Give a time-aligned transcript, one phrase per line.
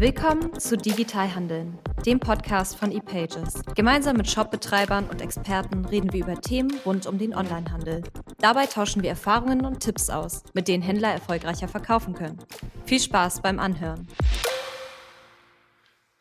[0.00, 3.64] Willkommen zu Digital Handeln, dem Podcast von ePages.
[3.74, 8.04] Gemeinsam mit Shopbetreibern und Experten reden wir über Themen rund um den Onlinehandel.
[8.38, 12.38] Dabei tauschen wir Erfahrungen und Tipps aus, mit denen Händler erfolgreicher verkaufen können.
[12.86, 14.06] Viel Spaß beim Anhören.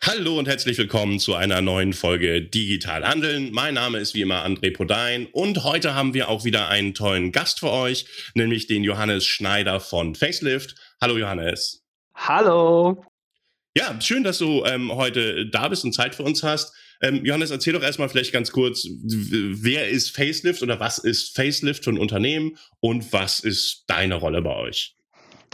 [0.01, 3.51] Hallo und herzlich willkommen zu einer neuen Folge Digital Handeln.
[3.51, 7.31] Mein Name ist wie immer André Podein und heute haben wir auch wieder einen tollen
[7.31, 10.73] Gast für euch, nämlich den Johannes Schneider von Facelift.
[10.99, 11.83] Hallo Johannes.
[12.15, 13.05] Hallo.
[13.77, 16.73] Ja, schön, dass du ähm, heute da bist und Zeit für uns hast.
[16.99, 21.83] Ähm, Johannes, erzähl doch erstmal vielleicht ganz kurz, wer ist Facelift oder was ist Facelift
[21.83, 24.96] für ein Unternehmen und was ist deine Rolle bei euch?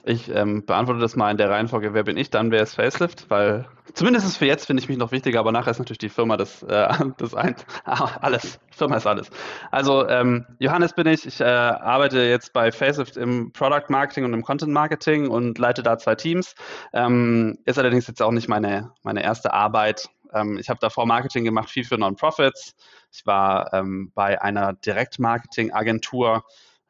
[0.05, 3.29] Ich ähm, beantworte das mal in der Reihenfolge, wer bin ich, dann wer ist Facelift,
[3.29, 6.35] weil zumindest für jetzt finde ich mich noch wichtiger, aber nachher ist natürlich die Firma
[6.35, 9.29] das, äh, das ein, alles, Firma ist alles.
[9.71, 14.33] Also ähm, Johannes bin ich, ich äh, arbeite jetzt bei Facelift im Product Marketing und
[14.33, 16.53] im Content Marketing und leite da zwei Teams.
[16.91, 20.09] Ähm, ist allerdings jetzt auch nicht meine, meine erste Arbeit.
[20.33, 22.75] Ähm, ich habe davor Marketing gemacht, viel für Non-Profits.
[23.13, 26.43] Ich war ähm, bei einer Direktmarketing-Agentur,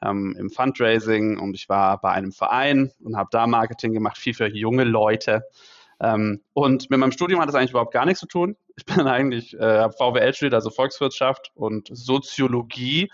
[0.04, 4.34] ähm, im Fundraising und ich war bei einem Verein und habe da Marketing gemacht, viel
[4.34, 5.44] für junge Leute.
[6.00, 8.58] Ähm, und mit meinem Studium hat das eigentlich überhaupt gar nichts zu tun.
[8.76, 13.10] Ich bin eigentlich, äh, VWL studiert, also Volkswirtschaft und Soziologie.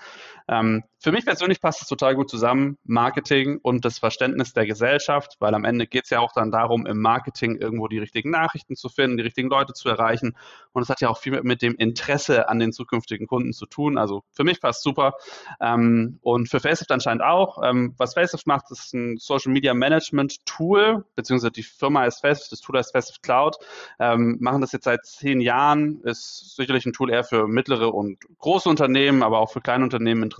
[0.49, 5.37] Ähm, für mich persönlich passt es total gut zusammen, Marketing und das Verständnis der Gesellschaft,
[5.39, 8.75] weil am Ende geht es ja auch dann darum, im Marketing irgendwo die richtigen Nachrichten
[8.75, 10.35] zu finden, die richtigen Leute zu erreichen.
[10.73, 13.65] Und es hat ja auch viel mit, mit, dem Interesse an den zukünftigen Kunden zu
[13.65, 13.97] tun.
[13.97, 15.13] Also für mich passt super.
[15.61, 17.63] Ähm, und für Facelift anscheinend auch.
[17.63, 22.51] Ähm, was Facelift macht, ist ein Social Media Management Tool, beziehungsweise die Firma ist Facelift,
[22.51, 23.55] das Tool heißt Facelift Cloud.
[23.99, 28.17] Ähm, machen das jetzt seit zehn Jahren, ist sicherlich ein Tool eher für mittlere und
[28.39, 30.38] große Unternehmen, aber auch für kleine Unternehmen interessant.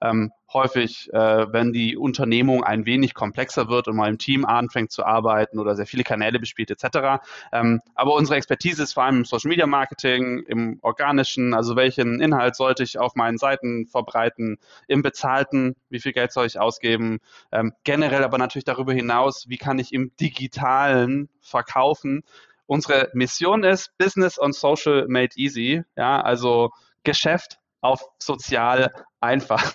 [0.00, 4.90] Ähm, häufig, äh, wenn die Unternehmung ein wenig komplexer wird und mal im Team anfängt
[4.90, 7.22] zu arbeiten oder sehr viele Kanäle bespielt etc.
[7.52, 12.20] Ähm, aber unsere Expertise ist vor allem im Social Media Marketing, im organischen, also welchen
[12.20, 17.18] Inhalt sollte ich auf meinen Seiten verbreiten, im bezahlten, wie viel Geld soll ich ausgeben,
[17.52, 22.22] ähm, generell aber natürlich darüber hinaus, wie kann ich im digitalen verkaufen.
[22.66, 26.70] Unsere Mission ist Business on Social Made Easy, ja, also
[27.02, 29.74] Geschäft auf sozial einfach.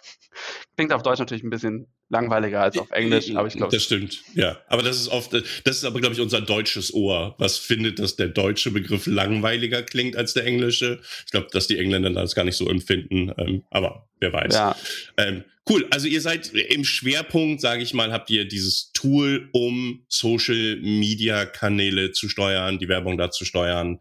[0.75, 3.75] Klingt auf Deutsch natürlich ein bisschen langweiliger als auf Englisch, aber ich glaube.
[3.75, 4.59] Das stimmt, ja.
[4.67, 8.15] Aber das ist oft, das ist aber, glaube ich, unser deutsches Ohr, was findet, dass
[8.15, 11.01] der deutsche Begriff langweiliger klingt als der englische.
[11.25, 14.53] Ich glaube, dass die Engländer das gar nicht so empfinden, ähm, aber wer weiß.
[14.53, 14.75] Ja.
[15.17, 20.05] Ähm, cool, also ihr seid im Schwerpunkt, sage ich mal, habt ihr dieses Tool, um
[20.07, 23.99] Social Media Kanäle zu steuern, die Werbung da zu steuern.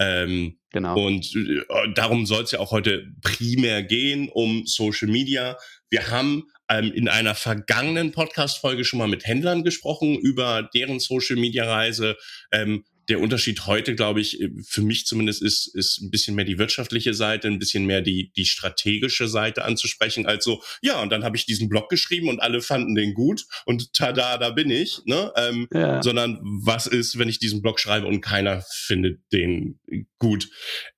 [0.00, 0.98] Ähm, genau.
[0.98, 1.62] Und äh,
[1.94, 5.58] darum soll es ja auch heute primär gehen, um Social Media.
[5.90, 12.16] Wir haben ähm, in einer vergangenen Podcast-Folge schon mal mit Händlern gesprochen über deren Social-Media-Reise.
[12.50, 16.44] Ähm, der Unterschied heute, glaube ich, äh, für mich zumindest ist, ist ein bisschen mehr
[16.44, 20.26] die wirtschaftliche Seite, ein bisschen mehr die, die strategische Seite anzusprechen.
[20.26, 23.92] Also, ja, und dann habe ich diesen Blog geschrieben und alle fanden den gut und
[23.92, 25.00] tada, da bin ich.
[25.04, 25.32] Ne?
[25.36, 26.02] Ähm, ja.
[26.02, 29.80] Sondern was ist, wenn ich diesen Blog schreibe und keiner findet den
[30.18, 30.48] gut?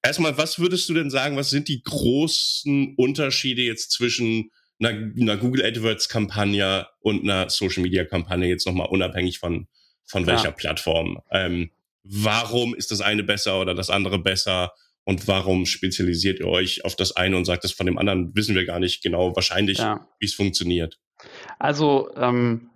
[0.02, 4.50] Erstmal, was würdest du denn sagen, was sind die großen Unterschiede jetzt zwischen
[4.80, 9.68] einer, einer Google AdWords-Kampagne und einer Social-Media-Kampagne jetzt nochmal unabhängig von,
[10.04, 10.50] von welcher ja.
[10.50, 11.22] Plattform.
[11.30, 11.70] Ähm,
[12.04, 14.72] warum ist das eine besser oder das andere besser?
[15.04, 18.54] Und warum spezialisiert ihr euch auf das eine und sagt, das von dem anderen wissen
[18.54, 20.06] wir gar nicht genau wahrscheinlich, ja.
[20.20, 21.00] wie es funktioniert?
[21.58, 22.70] Also, ähm,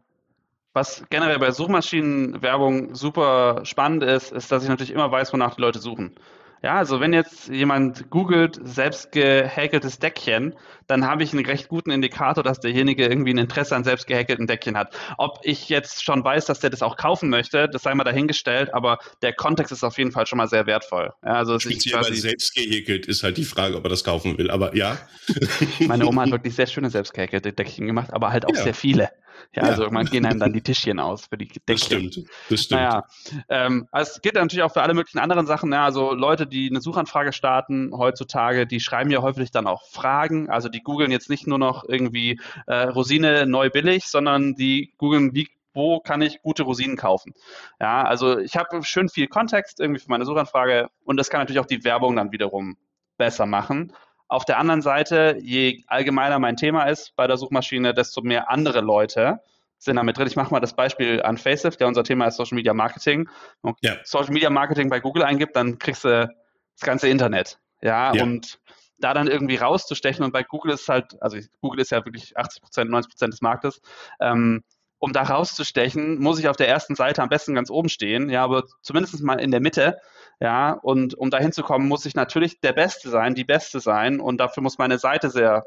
[0.72, 5.62] was generell bei Suchmaschinenwerbung super spannend ist, ist, dass ich natürlich immer weiß, wonach die
[5.62, 6.16] Leute suchen.
[6.62, 10.54] Ja, also wenn jetzt jemand googelt selbst gehäkeltes Deckchen,
[10.87, 14.47] dann habe ich einen recht guten Indikator, dass derjenige irgendwie ein Interesse an selbst gehäkelten
[14.47, 14.97] Deckchen hat.
[15.19, 18.73] Ob ich jetzt schon weiß, dass der das auch kaufen möchte, das sei mal dahingestellt,
[18.73, 21.13] aber der Kontext ist auf jeden Fall schon mal sehr wertvoll.
[21.25, 24.51] Ja, also Speziell bei selbst gehäkelt ist halt die Frage, ob er das kaufen will,
[24.51, 24.99] aber ja.
[25.81, 28.63] Meine Oma hat wirklich sehr schöne selbst gehäkelte Deckchen gemacht, aber halt auch ja.
[28.63, 29.11] sehr viele.
[29.55, 31.67] Ja, ja, also irgendwann gehen einem dann die Tischchen aus für die Deckchen.
[31.67, 32.81] Das stimmt, das stimmt.
[32.81, 33.05] Naja,
[33.49, 35.73] ähm, also es geht natürlich auch für alle möglichen anderen Sachen.
[35.73, 40.50] Ja, also Leute, die eine Suchanfrage starten heutzutage, die schreiben ja häufig dann auch Fragen.
[40.50, 45.34] Also die googeln jetzt nicht nur noch irgendwie äh, Rosine neu billig, sondern die googeln,
[45.34, 47.34] wie wo kann ich gute Rosinen kaufen?
[47.78, 51.61] Ja, also ich habe schön viel Kontext irgendwie für meine Suchanfrage und das kann natürlich
[51.61, 52.78] auch die Werbung dann wiederum
[53.19, 53.93] besser machen.
[54.28, 58.81] Auf der anderen Seite, je allgemeiner mein Thema ist bei der Suchmaschine, desto mehr andere
[58.81, 59.40] Leute
[59.79, 60.26] sind damit drin.
[60.26, 63.29] Ich mache mal das Beispiel an Facelift, der unser Thema ist Social Media Marketing.
[63.61, 63.96] Und ja.
[64.02, 66.29] Social Media Marketing bei Google eingibt, dann kriegst du
[66.75, 67.58] das ganze Internet.
[67.82, 68.22] Ja, ja.
[68.22, 68.58] und
[68.98, 72.62] da dann irgendwie rauszustechen und bei Google ist halt, also Google ist ja wirklich 80
[72.62, 73.81] Prozent, 90 Prozent des Marktes,
[74.20, 74.64] ähm,
[74.98, 78.43] um da rauszustechen, muss ich auf der ersten Seite am besten ganz oben stehen, ja,
[78.43, 79.98] aber zumindest mal in der Mitte,
[80.40, 84.20] ja, und um dahin zu kommen, muss ich natürlich der Beste sein, die Beste sein
[84.20, 85.64] und dafür muss meine Seite sehr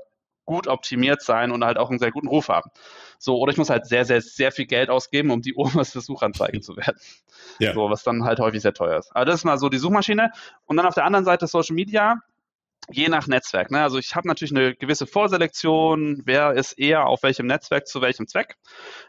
[0.49, 2.71] gut optimiert sein und halt auch einen sehr guten Ruf haben.
[3.19, 6.59] So, oder ich muss halt sehr, sehr, sehr viel Geld ausgeben, um die oberste Suchanzeige
[6.59, 6.99] zu werden.
[7.59, 7.75] Ja.
[7.75, 9.15] So, was dann halt häufig sehr teuer ist.
[9.15, 10.31] Aber das ist mal so die Suchmaschine.
[10.65, 12.15] Und dann auf der anderen Seite Social Media
[12.91, 13.71] je nach Netzwerk.
[13.71, 13.81] Ne?
[13.81, 18.27] Also ich habe natürlich eine gewisse Vorselektion, wer ist eher auf welchem Netzwerk zu welchem
[18.27, 18.55] Zweck.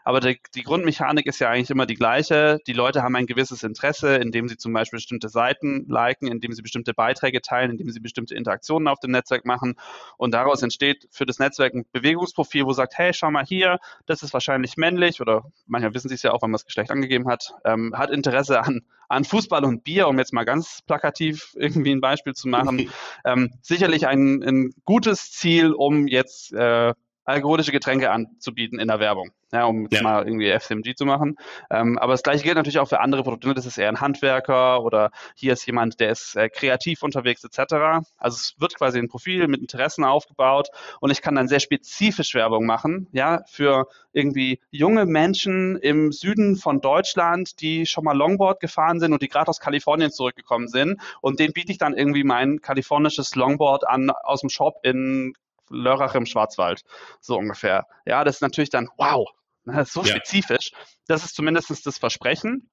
[0.05, 2.59] Aber die, die, Grundmechanik ist ja eigentlich immer die gleiche.
[2.67, 6.63] Die Leute haben ein gewisses Interesse, indem sie zum Beispiel bestimmte Seiten liken, indem sie
[6.63, 9.77] bestimmte Beiträge teilen, indem sie bestimmte Interaktionen auf dem Netzwerk machen.
[10.17, 14.23] Und daraus entsteht für das Netzwerk ein Bewegungsprofil, wo sagt, hey, schau mal hier, das
[14.23, 17.29] ist wahrscheinlich männlich oder manchmal wissen sie es ja auch, wenn man das Geschlecht angegeben
[17.29, 21.91] hat, ähm, hat Interesse an, an Fußball und Bier, um jetzt mal ganz plakativ irgendwie
[21.91, 22.91] ein Beispiel zu machen.
[23.25, 26.95] ähm, sicherlich ein, ein gutes Ziel, um jetzt äh,
[27.31, 30.03] alkoholische Getränke anzubieten in der Werbung ja, um jetzt ja.
[30.03, 31.37] mal irgendwie FCMG zu machen.
[31.71, 33.49] Ähm, aber das gleiche gilt natürlich auch für andere Produkte.
[33.49, 33.55] Ne?
[33.55, 38.05] Das ist eher ein Handwerker oder hier ist jemand, der ist äh, kreativ unterwegs etc.
[38.17, 40.69] Also es wird quasi ein Profil mit Interessen aufgebaut
[41.01, 46.57] und ich kann dann sehr spezifisch Werbung machen, ja, für irgendwie junge Menschen im Süden
[46.57, 51.01] von Deutschland, die schon mal Longboard gefahren sind und die gerade aus Kalifornien zurückgekommen sind
[51.21, 55.35] und denen biete ich dann irgendwie mein kalifornisches Longboard an aus dem Shop in
[55.71, 56.83] Lörrach im Schwarzwald,
[57.21, 57.87] so ungefähr.
[58.05, 59.29] Ja, das ist natürlich dann, wow,
[59.65, 60.09] ist so ja.
[60.09, 60.73] spezifisch.
[61.07, 62.71] Das ist zumindest das Versprechen.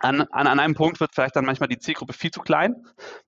[0.00, 2.74] An, an, an, einem Punkt wird vielleicht dann manchmal die Zielgruppe viel zu klein,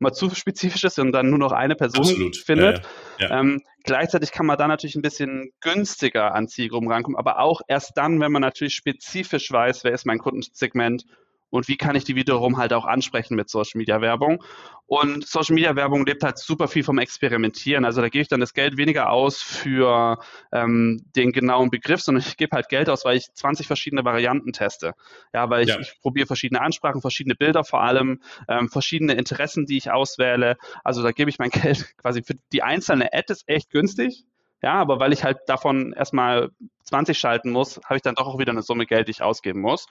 [0.00, 2.36] mal zu spezifisch ist und dann nur noch eine Person Absolut.
[2.36, 2.82] findet.
[3.18, 3.40] Ja, ja.
[3.40, 7.92] Ähm, gleichzeitig kann man da natürlich ein bisschen günstiger an Zielgruppen rankommen, aber auch erst
[7.96, 11.04] dann, wenn man natürlich spezifisch weiß, wer ist mein Kundensegment
[11.50, 14.42] und wie kann ich die wiederum halt auch ansprechen mit Social Media Werbung.
[14.86, 17.84] Und Social Media Werbung lebt halt super viel vom Experimentieren.
[17.84, 20.18] Also da gebe ich dann das Geld weniger aus für
[20.50, 24.52] ähm, den genauen Begriff, sondern ich gebe halt Geld aus, weil ich 20 verschiedene Varianten
[24.52, 24.94] teste.
[25.34, 25.78] Ja, weil ich, ja.
[25.78, 30.56] ich probiere verschiedene Ansprachen, verschiedene Bilder vor allem, ähm, verschiedene Interessen, die ich auswähle.
[30.84, 34.24] Also da gebe ich mein Geld quasi für die einzelne Ad ist echt günstig.
[34.62, 36.50] Ja, aber weil ich halt davon erstmal
[36.84, 39.60] 20 schalten muss, habe ich dann doch auch wieder eine Summe Geld, die ich ausgeben
[39.60, 39.86] muss.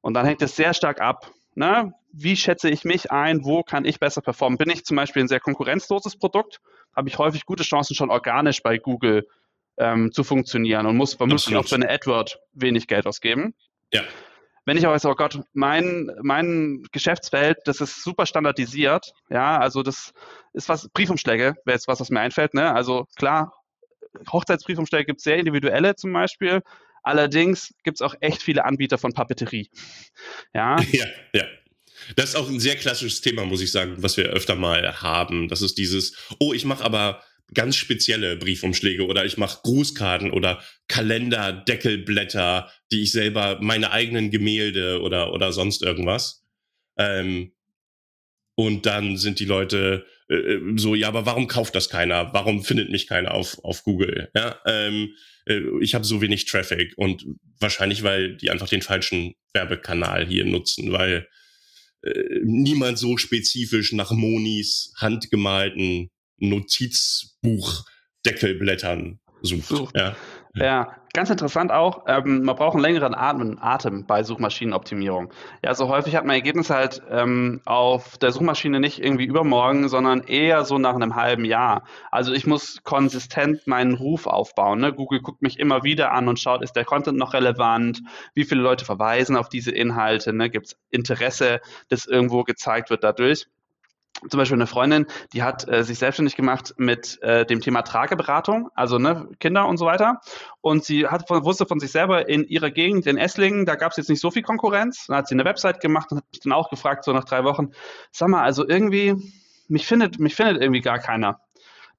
[0.00, 1.30] Und dann hängt es sehr stark ab.
[1.54, 1.92] Ne?
[2.12, 3.44] Wie schätze ich mich ein?
[3.44, 4.58] Wo kann ich besser performen?
[4.58, 6.60] Bin ich zum Beispiel ein sehr konkurrenzloses Produkt?
[6.94, 9.26] Habe ich häufig gute Chancen, schon organisch bei Google
[9.78, 13.54] ähm, zu funktionieren und muss vermutlich auch für eine AdWord wenig Geld ausgeben.
[13.92, 14.02] Ja.
[14.64, 19.82] Wenn ich aber weiß, oh Gott, mein, mein Geschäftsfeld, das ist super standardisiert, ja, also
[19.82, 20.12] das
[20.52, 22.74] ist was, Briefumschläge wäre jetzt was, was mir einfällt, ne?
[22.74, 23.54] Also klar,
[24.30, 26.60] Hochzeitsbriefumschläge gibt es sehr individuelle zum Beispiel,
[27.02, 29.68] Allerdings gibt es auch echt viele Anbieter von Papeterie.
[30.54, 31.06] Ja, ja.
[31.32, 31.44] ja.
[32.16, 35.48] Das ist auch ein sehr klassisches Thema, muss ich sagen, was wir öfter mal haben.
[35.48, 37.22] Das ist dieses, oh, ich mache aber
[37.54, 44.30] ganz spezielle Briefumschläge oder ich mache Grußkarten oder Kalender, Deckelblätter, die ich selber, meine eigenen
[44.30, 46.44] Gemälde oder, oder sonst irgendwas.
[46.98, 47.52] Ähm,
[48.54, 52.32] und dann sind die Leute äh, äh so, ja, aber warum kauft das keiner?
[52.32, 54.30] Warum findet mich keiner auf, auf Google?
[54.34, 55.14] Ja, ähm,
[55.46, 57.24] äh, ich habe so wenig Traffic und
[57.58, 61.26] wahrscheinlich, weil die einfach den falschen Werbekanal hier nutzen, weil
[62.02, 69.68] äh, niemand so spezifisch nach Monis handgemalten Notizbuch-Deckelblättern sucht.
[69.68, 69.96] sucht.
[69.96, 70.16] Ja.
[70.60, 75.32] Ja, ganz interessant auch, ähm, man braucht einen längeren Atem, Atem bei Suchmaschinenoptimierung.
[75.64, 80.22] Ja, so häufig hat man Ergebnis halt ähm, auf der Suchmaschine nicht irgendwie übermorgen, sondern
[80.22, 81.84] eher so nach einem halben Jahr.
[82.10, 84.80] Also ich muss konsistent meinen Ruf aufbauen.
[84.80, 84.92] Ne?
[84.92, 88.02] Google guckt mich immer wieder an und schaut, ist der Content noch relevant?
[88.34, 90.32] Wie viele Leute verweisen auf diese Inhalte?
[90.32, 90.50] Ne?
[90.50, 93.46] Gibt es Interesse, das irgendwo gezeigt wird dadurch?
[94.28, 98.68] Zum Beispiel eine Freundin, die hat äh, sich selbstständig gemacht mit äh, dem Thema Trageberatung,
[98.74, 100.20] also ne, Kinder und so weiter.
[100.60, 103.96] Und sie hat, wusste von sich selber in ihrer Gegend, in Esslingen, da gab es
[103.96, 105.06] jetzt nicht so viel Konkurrenz.
[105.06, 107.44] Dann hat sie eine Website gemacht und hat mich dann auch gefragt, so nach drei
[107.44, 107.70] Wochen,
[108.10, 109.14] sag mal, also irgendwie,
[109.68, 111.40] mich findet, mich findet irgendwie gar keiner.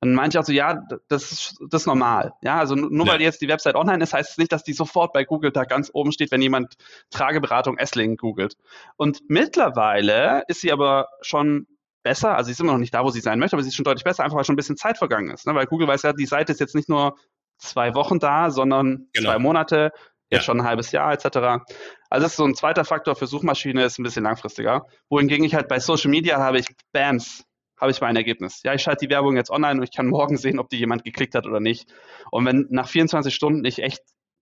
[0.01, 2.34] Dann meinte ich auch so, ja, das ist, das ist normal.
[2.42, 3.13] Ja, also nur ja.
[3.13, 5.66] weil jetzt die Website online ist, heißt es nicht, dass die sofort bei Google da
[5.66, 6.75] ganz oben steht, wenn jemand
[7.10, 8.56] Trageberatung Esslingen googelt.
[8.96, 11.68] Und mittlerweile ist sie aber schon
[12.03, 12.36] besser.
[12.36, 13.86] Also sie ist immer noch nicht da, wo sie sein möchte, aber sie ist schon
[13.86, 15.46] deutlich besser, einfach weil schon ein bisschen Zeit vergangen ist.
[15.46, 15.56] Ne?
[15.56, 17.15] Weil Google weiß ja, die Seite ist jetzt nicht nur
[17.58, 19.29] zwei Wochen da, sondern genau.
[19.29, 19.91] zwei Monate,
[20.29, 20.46] jetzt ja.
[20.46, 21.25] schon ein halbes Jahr etc.
[21.25, 24.86] Also das ist so ein zweiter Faktor für Suchmaschine, ist ein bisschen langfristiger.
[25.10, 27.46] Wohingegen ich halt bei Social Media habe ich Bams,
[27.79, 28.62] habe ich mein Ergebnis.
[28.63, 31.03] Ja, ich schalte die Werbung jetzt online und ich kann morgen sehen, ob die jemand
[31.03, 31.91] geklickt hat oder nicht.
[32.32, 34.01] Und wenn nach 24 Stunden ich echt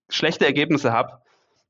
[0.09, 1.21] schlechte Ergebnisse habe,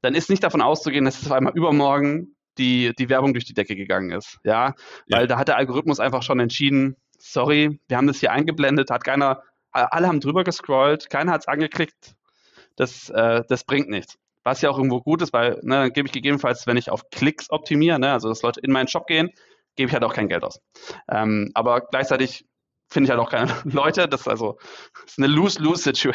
[0.01, 3.53] dann ist nicht davon auszugehen, dass es auf einmal übermorgen die, die Werbung durch die
[3.53, 4.37] Decke gegangen ist.
[4.43, 4.73] Ja,
[5.09, 5.27] weil ja.
[5.27, 9.41] da hat der Algorithmus einfach schon entschieden, sorry, wir haben das hier eingeblendet, hat keiner,
[9.71, 12.15] alle haben drüber gescrollt, keiner hat es angeklickt,
[12.75, 14.17] das, äh, das bringt nichts.
[14.43, 17.09] was ja auch irgendwo gut ist, weil ne, dann gebe ich gegebenenfalls, wenn ich auf
[17.09, 19.29] Klicks optimiere, ne, also dass Leute in meinen Shop gehen,
[19.75, 20.61] gebe ich halt auch kein Geld aus.
[21.09, 22.45] Ähm, aber gleichzeitig
[22.89, 24.07] finde ich halt auch keine Leute.
[24.07, 24.57] Das ist also
[25.03, 26.13] das ist eine Lose-Lose-Situation.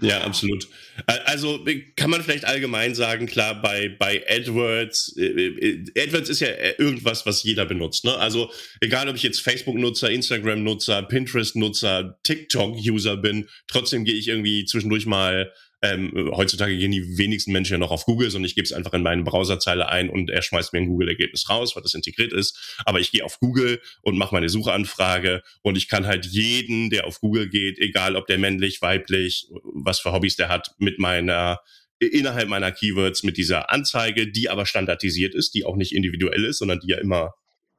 [0.00, 0.66] Ja, absolut.
[1.06, 6.48] Also kann man vielleicht allgemein sagen, klar, bei, bei AdWords, äh, äh, AdWords ist ja
[6.78, 8.04] irgendwas, was jeder benutzt.
[8.04, 8.16] Ne?
[8.16, 15.06] Also egal, ob ich jetzt Facebook-Nutzer, Instagram-Nutzer, Pinterest-Nutzer, TikTok-User bin, trotzdem gehe ich irgendwie zwischendurch
[15.06, 15.52] mal
[15.84, 18.94] ähm, heutzutage gehen die wenigsten Menschen ja noch auf Google, sondern ich gebe es einfach
[18.94, 22.74] in meine Browserzeile ein und er schmeißt mir ein Google-Ergebnis raus, weil das integriert ist.
[22.86, 27.06] Aber ich gehe auf Google und mache meine Suchanfrage und ich kann halt jeden, der
[27.06, 31.60] auf Google geht, egal ob der männlich, weiblich, was für Hobbys der hat, mit meiner
[32.00, 36.58] innerhalb meiner Keywords mit dieser Anzeige, die aber standardisiert ist, die auch nicht individuell ist,
[36.58, 37.34] sondern die ja immer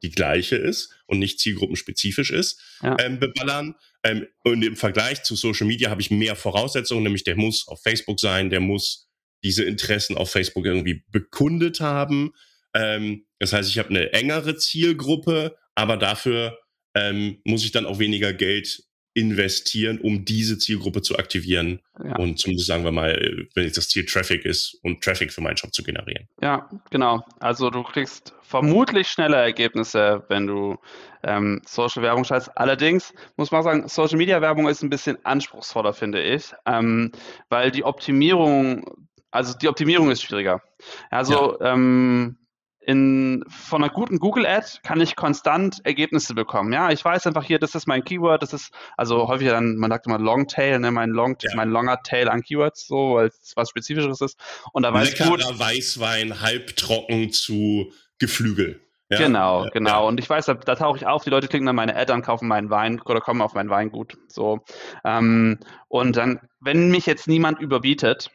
[0.05, 2.95] die gleiche ist und nicht zielgruppenspezifisch ist, ja.
[3.00, 3.75] ähm, beballern.
[4.03, 7.81] Ähm, und im Vergleich zu Social Media habe ich mehr Voraussetzungen, nämlich der muss auf
[7.81, 9.09] Facebook sein, der muss
[9.43, 12.33] diese Interessen auf Facebook irgendwie bekundet haben.
[12.74, 16.57] Ähm, das heißt, ich habe eine engere Zielgruppe, aber dafür
[16.95, 18.83] ähm, muss ich dann auch weniger Geld
[19.15, 22.17] investieren, um diese Zielgruppe zu aktivieren ja.
[22.17, 25.55] und zumindest sagen wir mal, wenn jetzt das Ziel Traffic ist, um Traffic für meinen
[25.55, 26.27] Shop zu generieren.
[26.41, 27.25] Ja, genau.
[27.39, 30.77] Also du kriegst vermutlich schnelle Ergebnisse, wenn du
[31.24, 32.51] ähm, Social Werbung schaltest.
[32.57, 37.13] Allerdings muss man sagen, Social Media Werbung ist ein bisschen anspruchsvoller, finde ich, ähm,
[37.48, 40.62] weil die Optimierung, also die Optimierung ist schwieriger.
[41.10, 41.74] Also ja.
[41.74, 42.38] ähm,
[42.85, 46.71] in, von einer guten Google-Ad kann ich konstant Ergebnisse bekommen.
[46.71, 49.89] Ja, ich weiß einfach hier, das ist mein Keyword, das ist, also häufig dann, man
[49.89, 51.51] sagt immer Longtail, ne, mein Long, ja.
[51.55, 54.39] mein longer Tail an Keywords, so, weil es was Spezifischeres ist.
[54.71, 55.43] Und da weiß ich gut.
[55.43, 58.81] Weißwein, halbtrocken zu Geflügel.
[59.09, 59.17] Ja?
[59.17, 60.01] Genau, genau.
[60.01, 60.07] Ja.
[60.07, 62.21] Und ich weiß, da, da, tauche ich auf, die Leute klicken dann meine Ad an,
[62.21, 64.17] kaufen meinen Wein oder kommen auf mein Weingut.
[64.27, 64.59] So.
[65.03, 68.29] Ähm, und dann, wenn mich jetzt niemand überbietet,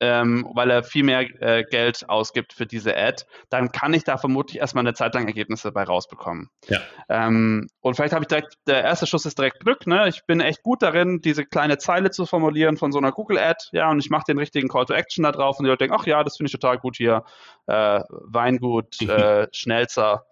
[0.00, 4.16] ähm, weil er viel mehr äh, Geld ausgibt für diese Ad, dann kann ich da
[4.16, 6.50] vermutlich erstmal eine Zeit lang Ergebnisse bei rausbekommen.
[6.68, 6.80] Ja.
[7.08, 10.08] Ähm, und vielleicht habe ich direkt, der erste Schuss ist direkt Glück, ne?
[10.08, 13.90] Ich bin echt gut darin, diese kleine Zeile zu formulieren von so einer Google-Ad, ja,
[13.90, 16.06] und ich mache den richtigen Call to Action da drauf und die Leute denken, ach
[16.06, 17.24] ja, das finde ich total gut hier,
[17.66, 20.24] äh, Weingut, äh, Schnellzer,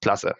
[0.00, 0.34] klasse.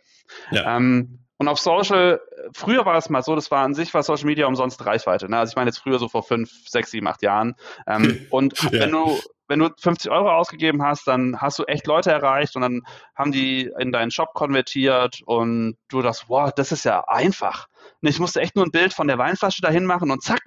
[0.51, 0.77] Ja.
[0.77, 2.21] Ähm, und auf Social,
[2.55, 5.29] früher war es mal so, das war an sich war Social Media umsonst Reichweite.
[5.31, 5.39] Ne?
[5.39, 7.55] Also ich meine jetzt früher so vor fünf, sechs, sieben, acht Jahren.
[7.87, 8.73] Ähm, und ja.
[8.73, 9.19] wenn du
[9.49, 12.83] wenn du 50 Euro ausgegeben hast, dann hast du echt Leute erreicht und dann
[13.15, 17.67] haben die in deinen Shop konvertiert und du dachtest, wow, das ist ja einfach.
[18.01, 20.41] Und ich musste echt nur ein Bild von der Weinflasche dahin machen und zack,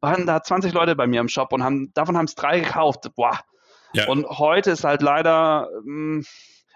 [0.00, 3.10] waren da 20 Leute bei mir im Shop und haben, davon haben es drei gekauft.
[3.16, 3.38] Boah.
[3.92, 4.08] Ja.
[4.08, 6.26] Und heute ist halt leider, mh, hm,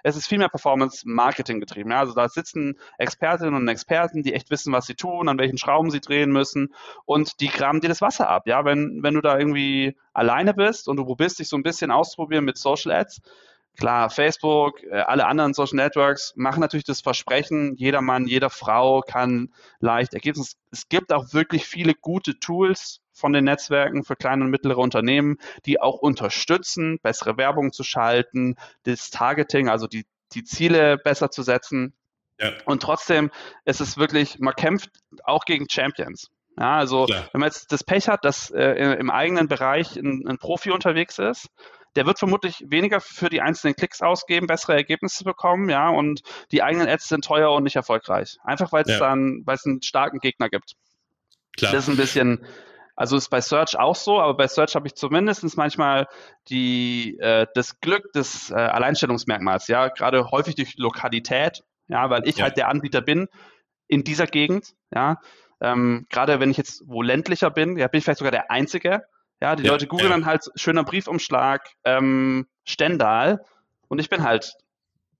[0.02, 1.90] es ist viel mehr Performance-Marketing getrieben.
[1.90, 2.00] Ja?
[2.00, 5.90] Also da sitzen Expertinnen und Experten, die echt wissen, was sie tun, an welchen Schrauben
[5.90, 8.46] sie drehen müssen und die graben dir das Wasser ab.
[8.46, 11.90] Ja, wenn, wenn du da irgendwie alleine bist und du probierst dich so ein bisschen
[11.90, 13.22] auszuprobieren mit Social Ads,
[13.78, 19.00] Klar, Facebook, äh, alle anderen Social Networks machen natürlich das Versprechen, jeder Mann, jede Frau
[19.00, 20.56] kann leicht Ergebnisse.
[20.70, 25.38] Es gibt auch wirklich viele gute Tools von den Netzwerken für kleine und mittlere Unternehmen,
[25.64, 31.42] die auch unterstützen, bessere Werbung zu schalten, das Targeting, also die, die Ziele besser zu
[31.42, 31.94] setzen.
[32.38, 32.52] Ja.
[32.66, 33.30] Und trotzdem
[33.64, 34.90] ist es wirklich, man kämpft
[35.24, 36.30] auch gegen Champions.
[36.58, 37.28] Ja, also Klar.
[37.32, 41.18] wenn man jetzt das Pech hat, dass äh, im eigenen Bereich ein, ein Profi unterwegs
[41.18, 41.48] ist,
[41.96, 46.62] der wird vermutlich weniger für die einzelnen Klicks ausgeben, bessere Ergebnisse bekommen, ja, und die
[46.62, 48.38] eigenen Ads sind teuer und nicht erfolgreich.
[48.44, 48.98] Einfach weil es ja.
[48.98, 50.74] dann, weil es einen starken Gegner gibt.
[51.56, 51.72] Klar.
[51.72, 52.46] Das ist ein bisschen,
[52.96, 56.06] also ist bei Search auch so, aber bei Search habe ich zumindest manchmal
[56.48, 62.38] die, äh, das Glück des äh, Alleinstellungsmerkmals, ja, gerade häufig durch Lokalität, ja, weil ich
[62.38, 62.44] ja.
[62.44, 63.28] halt der Anbieter bin
[63.86, 65.20] in dieser Gegend, ja.
[65.60, 69.04] Ähm, gerade wenn ich jetzt wo ländlicher bin, ja, bin ich vielleicht sogar der Einzige,
[69.42, 70.16] ja, die ja, Leute googeln ja.
[70.16, 73.44] dann halt schöner Briefumschlag, ähm, Stendal
[73.88, 74.54] und ich bin halt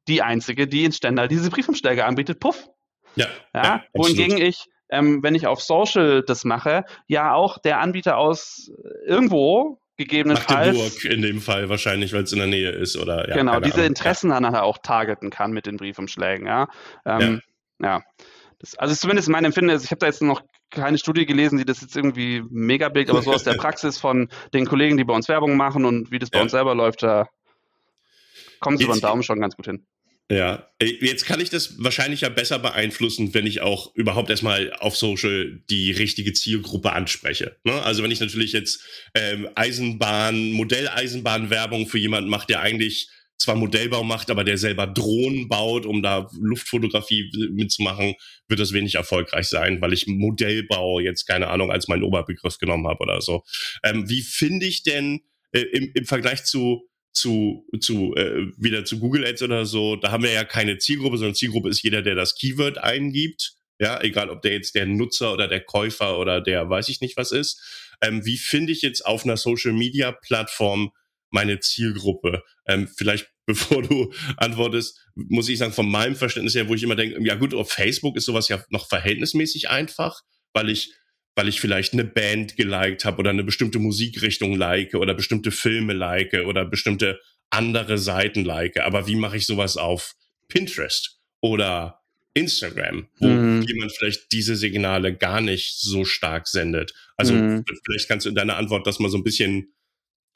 [0.06, 2.38] die Einzige, die in Stendal diese Briefumschläge anbietet.
[2.38, 2.68] Puff.
[3.16, 3.26] Ja.
[3.52, 8.16] ja, ja wohingegen ich, ähm, wenn ich auf Social das mache, ja auch der Anbieter
[8.16, 8.70] aus
[9.04, 10.78] irgendwo gegebenenfalls.
[10.78, 13.34] Magdeburg in dem Fall wahrscheinlich, weil es in der Nähe ist oder ja.
[13.34, 13.88] Genau, diese Ahnung.
[13.88, 16.68] Interessen dann nachher auch targeten kann mit den Briefumschlägen, ja.
[17.04, 17.42] Ähm,
[17.80, 18.02] ja.
[18.60, 21.64] Das, also zumindest mein Empfinden ist, ich habe da jetzt noch keine Studie gelesen, die
[21.64, 25.14] das jetzt irgendwie mega blickt, aber so aus der Praxis von den Kollegen, die bei
[25.14, 26.42] uns Werbung machen und wie das bei ja.
[26.42, 27.28] uns selber läuft, da
[28.58, 29.86] kommt es über den Daumen schon ganz gut hin.
[30.30, 34.96] Ja, jetzt kann ich das wahrscheinlich ja besser beeinflussen, wenn ich auch überhaupt erstmal auf
[34.96, 37.56] Social die richtige Zielgruppe anspreche.
[37.64, 37.82] Ne?
[37.82, 38.82] Also wenn ich natürlich jetzt
[39.14, 43.10] ähm, Eisenbahn, Modelleisenbahnwerbung für jemanden mache, der eigentlich
[43.42, 48.14] zwar Modellbau macht, aber der selber Drohnen baut, um da Luftfotografie mitzumachen,
[48.48, 52.86] wird das wenig erfolgreich sein, weil ich Modellbau jetzt keine Ahnung als meinen Oberbegriff genommen
[52.86, 53.44] habe oder so.
[53.82, 55.20] Ähm, wie finde ich denn
[55.52, 60.10] äh, im, im Vergleich zu zu, zu äh, wieder zu Google Ads oder so, da
[60.10, 63.52] haben wir ja keine Zielgruppe, sondern Zielgruppe ist jeder, der das Keyword eingibt.
[63.78, 67.16] Ja, egal ob der jetzt der Nutzer oder der Käufer oder der weiß ich nicht
[67.16, 67.60] was ist.
[68.00, 70.92] Ähm, wie finde ich jetzt auf einer Social Media Plattform
[71.32, 72.42] meine Zielgruppe?
[72.66, 76.94] Ähm, vielleicht bevor du antwortest, muss ich sagen, von meinem Verständnis her, wo ich immer
[76.94, 80.20] denke, ja gut, auf Facebook ist sowas ja noch verhältnismäßig einfach,
[80.52, 80.94] weil ich
[81.34, 85.94] weil ich vielleicht eine Band geliked habe oder eine bestimmte Musikrichtung like oder bestimmte Filme
[85.94, 87.20] like oder bestimmte
[87.50, 88.78] andere Seiten like.
[88.80, 90.14] Aber wie mache ich sowas auf
[90.48, 92.00] Pinterest oder
[92.34, 93.62] Instagram, wo mhm.
[93.62, 96.92] jemand vielleicht diese Signale gar nicht so stark sendet?
[97.16, 97.64] Also mhm.
[97.84, 99.72] vielleicht kannst du in deiner Antwort das mal so ein bisschen.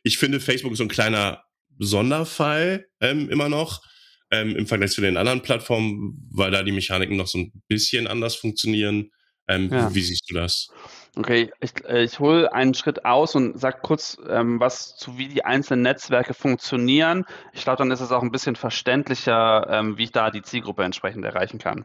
[0.06, 1.42] Ich finde, Facebook ist so ein kleiner
[1.80, 3.82] Sonderfall ähm, immer noch
[4.30, 8.06] ähm, im Vergleich zu den anderen Plattformen, weil da die Mechaniken noch so ein bisschen
[8.06, 9.10] anders funktionieren.
[9.48, 9.92] Ähm, ja.
[9.92, 10.68] Wie siehst du das?
[11.16, 15.26] Okay, ich, äh, ich hole einen Schritt aus und sage kurz ähm, was zu, wie
[15.26, 17.24] die einzelnen Netzwerke funktionieren.
[17.52, 20.84] Ich glaube, dann ist es auch ein bisschen verständlicher, ähm, wie ich da die Zielgruppe
[20.84, 21.84] entsprechend erreichen kann.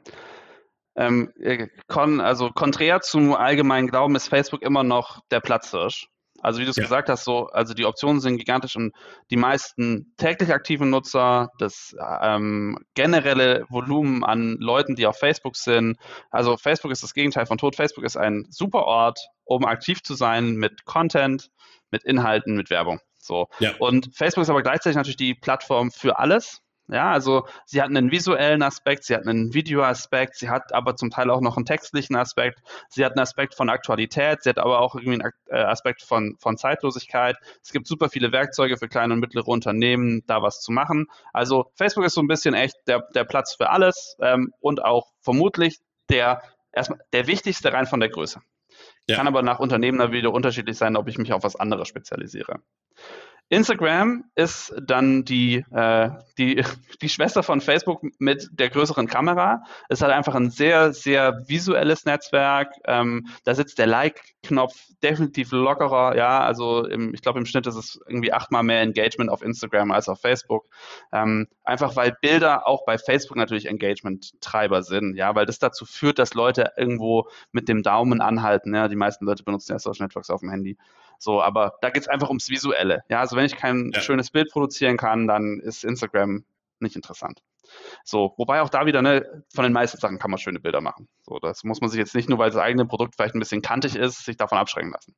[0.95, 6.07] Ähm, äh, kon, also konträr zum allgemeinen Glauben ist Facebook immer noch der Platzhirsch.
[6.41, 6.83] Also wie du es ja.
[6.83, 8.93] gesagt hast, so, also die Optionen sind gigantisch und
[9.29, 15.97] die meisten täglich aktiven Nutzer, das ähm, generelle Volumen an Leuten, die auf Facebook sind.
[16.29, 17.75] Also Facebook ist das Gegenteil von tot.
[17.75, 21.49] Facebook ist ein super Ort, um aktiv zu sein mit Content,
[21.91, 22.99] mit Inhalten, mit Werbung.
[23.17, 23.47] So.
[23.59, 23.73] Ja.
[23.79, 26.61] Und Facebook ist aber gleichzeitig natürlich die Plattform für alles.
[26.91, 31.09] Ja, also sie hat einen visuellen Aspekt, sie hat einen Videoaspekt, sie hat aber zum
[31.09, 34.81] Teil auch noch einen textlichen Aspekt, sie hat einen Aspekt von Aktualität, sie hat aber
[34.81, 37.37] auch irgendwie einen äh, Aspekt von, von Zeitlosigkeit.
[37.63, 41.07] Es gibt super viele Werkzeuge für kleine und mittlere Unternehmen, da was zu machen.
[41.31, 45.13] Also Facebook ist so ein bisschen echt der, der Platz für alles ähm, und auch
[45.21, 45.79] vermutlich
[46.09, 46.41] der
[46.73, 48.41] erstmal der wichtigste rein von der Größe.
[49.07, 49.15] Ja.
[49.15, 52.59] Kann aber nach Unternehmen wieder unterschiedlich sein, ob ich mich auf was anderes spezialisiere.
[53.51, 56.63] Instagram ist dann die, äh, die,
[57.01, 59.63] die Schwester von Facebook mit der größeren Kamera.
[59.89, 62.73] Es hat einfach ein sehr, sehr visuelles Netzwerk.
[62.85, 66.15] Ähm, da sitzt der Like-Knopf definitiv lockerer.
[66.15, 69.91] Ja, also im, ich glaube, im Schnitt ist es irgendwie achtmal mehr Engagement auf Instagram
[69.91, 70.67] als auf Facebook.
[71.11, 75.17] Ähm, einfach weil Bilder auch bei Facebook natürlich Engagement-Treiber sind.
[75.17, 78.73] Ja, weil das dazu führt, dass Leute irgendwo mit dem Daumen anhalten.
[78.73, 80.77] Ja, die meisten Leute benutzen ja Social Networks auf dem Handy.
[81.21, 83.03] So, aber da geht es einfach ums Visuelle.
[83.07, 84.01] Ja, also wenn ich kein ja.
[84.01, 86.43] schönes Bild produzieren kann, dann ist Instagram
[86.79, 87.43] nicht interessant.
[88.03, 91.07] So, wobei auch da wieder, ne, von den meisten Sachen kann man schöne Bilder machen.
[91.21, 93.61] So, das muss man sich jetzt nicht nur, weil das eigene Produkt vielleicht ein bisschen
[93.61, 95.15] kantig ist, sich davon abschrecken lassen.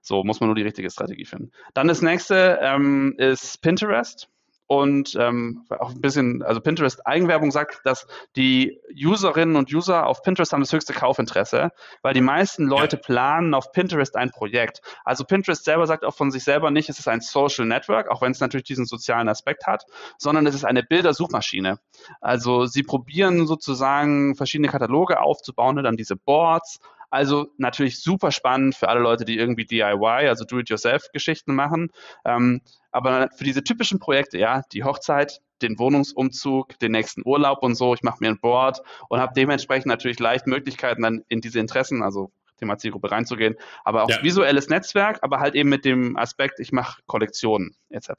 [0.00, 1.50] So muss man nur die richtige Strategie finden.
[1.74, 4.30] Dann das nächste ähm, ist Pinterest
[4.66, 10.22] und ähm, auch ein bisschen, also Pinterest Eigenwerbung sagt, dass die Userinnen und User auf
[10.22, 11.70] Pinterest haben das höchste Kaufinteresse,
[12.02, 13.02] weil die meisten Leute ja.
[13.02, 14.80] planen auf Pinterest ein Projekt.
[15.04, 18.22] Also Pinterest selber sagt auch von sich selber nicht, es ist ein Social Network, auch
[18.22, 19.84] wenn es natürlich diesen sozialen Aspekt hat,
[20.18, 21.78] sondern es ist eine Bildersuchmaschine.
[22.20, 26.80] Also sie probieren sozusagen verschiedene Kataloge aufzubauen, dann diese Boards
[27.14, 31.92] also natürlich super spannend für alle Leute, die irgendwie DIY, also Do-it-yourself-Geschichten machen.
[32.24, 32.60] Ähm,
[32.94, 37.92] aber für diese typischen Projekte, ja, die Hochzeit, den Wohnungsumzug, den nächsten Urlaub und so,
[37.92, 42.02] ich mache mir ein Board und habe dementsprechend natürlich leicht Möglichkeiten, dann in diese Interessen,
[42.02, 44.22] also Thema Zielgruppe reinzugehen, aber auch ja.
[44.22, 48.10] visuelles Netzwerk, aber halt eben mit dem Aspekt, ich mache Kollektionen etc.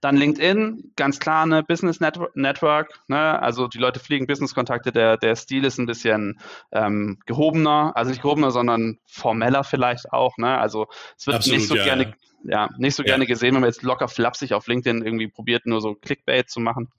[0.00, 3.00] Dann LinkedIn, ganz klar eine Business Network.
[3.08, 3.40] Ne?
[3.40, 4.92] Also die Leute fliegen Business-Kontakte.
[4.92, 6.38] Der, der Stil ist ein bisschen
[6.72, 10.36] ähm, gehobener, also nicht gehobener, sondern formeller vielleicht auch.
[10.38, 10.58] Ne?
[10.58, 12.66] Also es wird Absolut, nicht so ja, gerne, ja.
[12.66, 12.68] ja.
[12.78, 13.08] nicht so ja.
[13.08, 16.60] gerne gesehen, wenn man jetzt locker flapsig auf LinkedIn irgendwie probiert, nur so Clickbait zu
[16.60, 16.90] machen.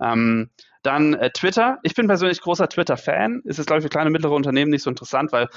[0.00, 0.50] Ähm,
[0.84, 1.78] dann äh, Twitter.
[1.82, 3.42] Ich bin persönlich großer Twitter-Fan.
[3.44, 5.48] Ist jetzt, glaube ich, für kleine und mittlere Unternehmen nicht so interessant, weil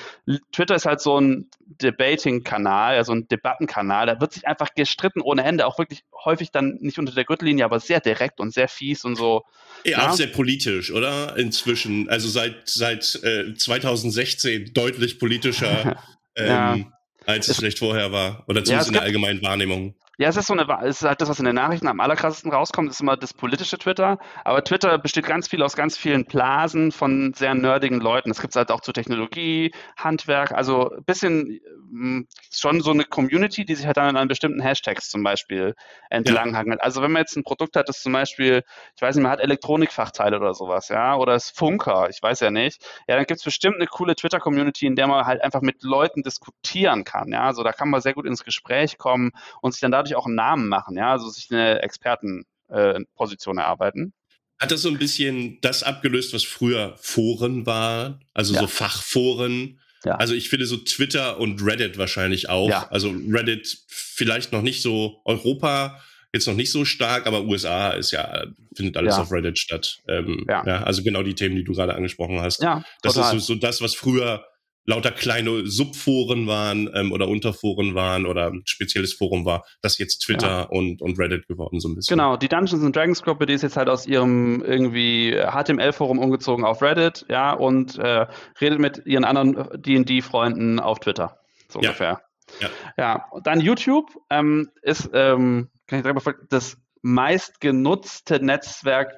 [0.53, 1.49] Twitter ist halt so ein
[1.81, 4.05] Debating-Kanal, also ein Debattenkanal.
[4.07, 5.67] Da wird sich einfach gestritten ohne Ende.
[5.67, 9.17] Auch wirklich häufig dann nicht unter der Gürtellinie, aber sehr direkt und sehr fies und
[9.17, 9.43] so.
[9.83, 10.09] Ja, ja.
[10.09, 11.35] auch sehr politisch, oder?
[11.37, 12.09] Inzwischen.
[12.09, 15.97] Also seit, seit äh, 2016 deutlich politischer.
[16.35, 16.77] ähm, ja.
[17.25, 18.45] Als es vielleicht vorher war.
[18.47, 19.95] Oder zumindest ja, in der allgemeinen Wahrnehmung.
[20.19, 22.51] Ja, es ist so eine, es ist halt das, was in den Nachrichten am allerkrassesten
[22.51, 24.17] rauskommt, ist immer das politische Twitter.
[24.43, 28.31] Aber Twitter besteht ganz viel aus ganz vielen Blasen von sehr nerdigen Leuten.
[28.31, 31.59] Es gibt halt auch zu Technologie, Handwerk, also ein bisschen
[31.91, 35.75] hm, schon so eine Community, die sich halt dann an bestimmten Hashtags zum Beispiel
[36.09, 36.79] entlanghangelt.
[36.79, 36.83] Ja.
[36.83, 38.63] Also wenn man jetzt ein Produkt hat, das zum Beispiel,
[38.95, 42.49] ich weiß nicht, man hat Elektronikfachteile oder sowas, ja, oder es Funker, ich weiß ja
[42.49, 45.83] nicht, ja, dann gibt es bestimmt eine coole Twitter-Community, in der man halt einfach mit
[45.83, 47.43] Leuten diskutieren kann, ja.
[47.43, 50.25] Also da kann man sehr gut ins Gespräch kommen und sich dann dadurch dadurch auch
[50.25, 54.13] einen Namen machen, ja, also sich eine Expertenposition äh, erarbeiten.
[54.59, 58.61] Hat das so ein bisschen das abgelöst, was früher Foren war, also ja.
[58.61, 59.79] so Fachforen?
[60.03, 60.15] Ja.
[60.15, 62.69] Also ich finde so Twitter und Reddit wahrscheinlich auch.
[62.69, 62.87] Ja.
[62.89, 66.01] Also Reddit vielleicht noch nicht so Europa,
[66.33, 69.21] jetzt noch nicht so stark, aber USA ist ja, findet alles ja.
[69.21, 69.99] auf Reddit statt.
[70.07, 70.63] Ähm, ja.
[70.65, 70.83] ja.
[70.83, 72.61] Also genau die Themen, die du gerade angesprochen hast.
[72.61, 73.37] Ja, das total.
[73.37, 74.43] ist so, so das, was früher
[74.87, 80.19] lauter kleine Subforen waren ähm, oder Unterforen waren oder ein spezielles Forum war, das jetzt
[80.19, 80.61] Twitter ja.
[80.63, 82.17] und, und Reddit geworden so ein bisschen.
[82.17, 86.63] Genau, die Dungeons and Dragons Gruppe, die ist jetzt halt aus ihrem irgendwie HTML-Forum umgezogen
[86.65, 88.27] auf Reddit, ja, und äh,
[88.61, 91.89] redet mit ihren anderen D&D-Freunden auf Twitter, so ja.
[91.89, 92.21] ungefähr.
[92.61, 92.69] Ja.
[92.97, 99.13] ja, dann YouTube ähm, ist, ähm, kann ich sagen, das meistgenutzte Netzwerk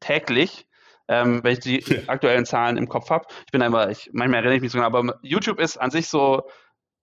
[0.00, 0.66] täglich
[1.08, 3.26] ähm, wenn ich die aktuellen Zahlen im Kopf habe.
[3.46, 6.08] Ich bin einfach, ich, manchmal erinnere ich mich so genau, aber YouTube ist an sich
[6.08, 6.42] so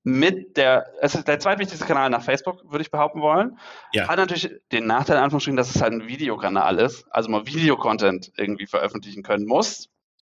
[0.04, 3.60] mit der, es ist der zweitwichtigste Kanal nach Facebook, würde ich behaupten wollen.
[3.94, 4.08] Ja.
[4.08, 8.32] Hat natürlich den Nachteil, in Anführungsstrichen, dass es halt ein Videokanal ist, also mal Videocontent
[8.36, 9.90] irgendwie veröffentlichen können muss.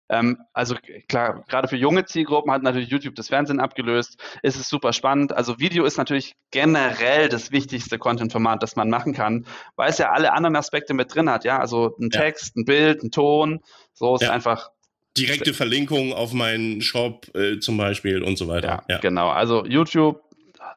[0.09, 0.75] Ähm, also
[1.07, 4.21] klar, gerade für junge Zielgruppen hat natürlich YouTube das Fernsehen abgelöst.
[4.43, 5.33] Es ist super spannend.
[5.33, 10.11] Also Video ist natürlich generell das wichtigste Content-Format, das man machen kann, weil es ja
[10.11, 11.43] alle anderen Aspekte mit drin hat.
[11.43, 12.61] Ja, also ein Text, ja.
[12.61, 13.59] ein Bild, ein Ton.
[13.93, 14.31] So ist ja.
[14.31, 14.69] einfach
[15.17, 18.83] direkte Verlinkung auf meinen Shop äh, zum Beispiel und so weiter.
[18.87, 19.29] Ja, ja, genau.
[19.29, 20.21] Also YouTube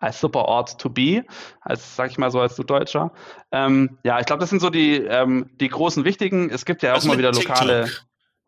[0.01, 1.25] als super Ort to be,
[1.61, 3.12] als sag ich mal so als du Deutscher.
[3.53, 6.51] Ähm, ja, ich glaube, das sind so die ähm, die großen wichtigen.
[6.51, 7.90] Es gibt ja auch mal wieder lokale.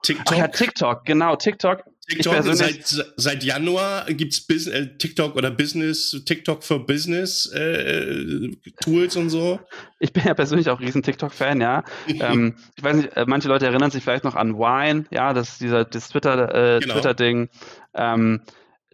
[0.02, 0.26] TikTok?
[0.32, 1.84] Ach ja, TikTok, genau, TikTok.
[2.08, 8.50] TikTok seit, seit Januar gibt es äh, TikTok oder Business, TikTok für Business äh,
[8.82, 9.60] Tools und so.
[10.00, 11.84] Ich bin ja persönlich auch riesen TikTok-Fan, ja.
[12.08, 15.50] ähm, ich weiß nicht, äh, manche Leute erinnern sich vielleicht noch an Wine, ja, das
[15.50, 16.94] ist dieser das Twitter, äh, genau.
[16.94, 17.48] Twitter-Ding.
[17.94, 18.40] Ähm,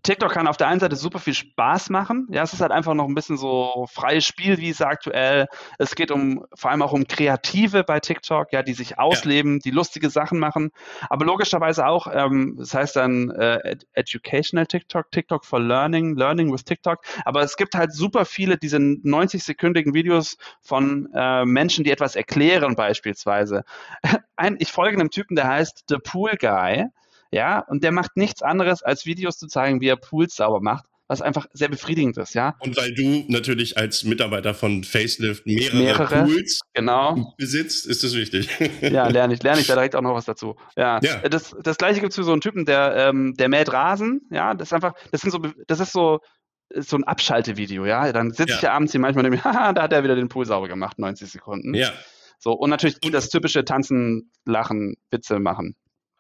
[0.03, 2.27] TikTok kann auf der einen Seite super viel Spaß machen.
[2.31, 5.47] Ja, es ist halt einfach noch ein bisschen so freies Spiel, wie es aktuell.
[5.79, 9.59] Es geht um vor allem auch um Kreative bei TikTok, ja, die sich ausleben, ja.
[9.65, 10.71] die lustige Sachen machen.
[11.09, 16.65] Aber logischerweise auch, ähm, das heißt dann äh, Educational TikTok, TikTok for Learning, Learning with
[16.65, 16.99] TikTok.
[17.25, 22.77] Aber es gibt halt super viele diese 90-sekündigen Videos von äh, Menschen, die etwas erklären,
[22.77, 23.65] beispielsweise.
[24.37, 26.87] Ein, ich folge einem Typen, der heißt The Pool Guy.
[27.31, 30.85] Ja, und der macht nichts anderes, als Videos zu zeigen, wie er Pools sauber macht
[31.09, 32.55] was einfach sehr befriedigend ist, ja.
[32.61, 37.35] Und weil du natürlich als Mitarbeiter von Facelift mehrere, mehrere Pools genau.
[37.39, 38.49] besitzt, ist das wichtig.
[38.83, 40.57] Ja, lerne ich, lerne ich da direkt auch noch was dazu.
[40.77, 41.01] Ja.
[41.03, 41.21] ja.
[41.29, 44.55] Das, das gleiche gibt es für so einen Typen, der, ähm, der mäht Rasen, ja,
[44.55, 46.21] das ist einfach, das sind so, das ist so,
[46.75, 48.13] so ein Abschaltevideo, ja.
[48.13, 48.57] Dann sitze ja.
[48.57, 50.69] ich ja abends hier manchmal und denke, haha, da hat er wieder den Pool sauber
[50.69, 51.75] gemacht, 90 Sekunden.
[51.75, 51.91] Ja.
[52.39, 55.75] So, und natürlich und das typische Tanzen, Lachen, Witze machen.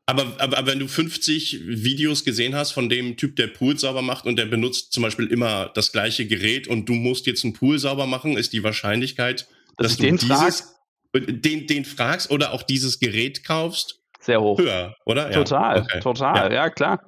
[0.08, 4.00] Aber, aber, aber wenn du 50 Videos gesehen hast von dem Typ, der Pool sauber
[4.00, 7.52] macht und der benutzt zum Beispiel immer das gleiche Gerät und du musst jetzt einen
[7.52, 10.74] Pool sauber machen, ist die Wahrscheinlichkeit, dass, dass du den dieses,
[11.14, 14.58] den, den fragst oder auch dieses Gerät kaufst, sehr hoch.
[14.58, 15.30] Höher, oder?
[15.30, 16.00] Total, ja, okay.
[16.00, 16.54] total, ja.
[16.54, 16.70] ja.
[16.70, 17.02] klar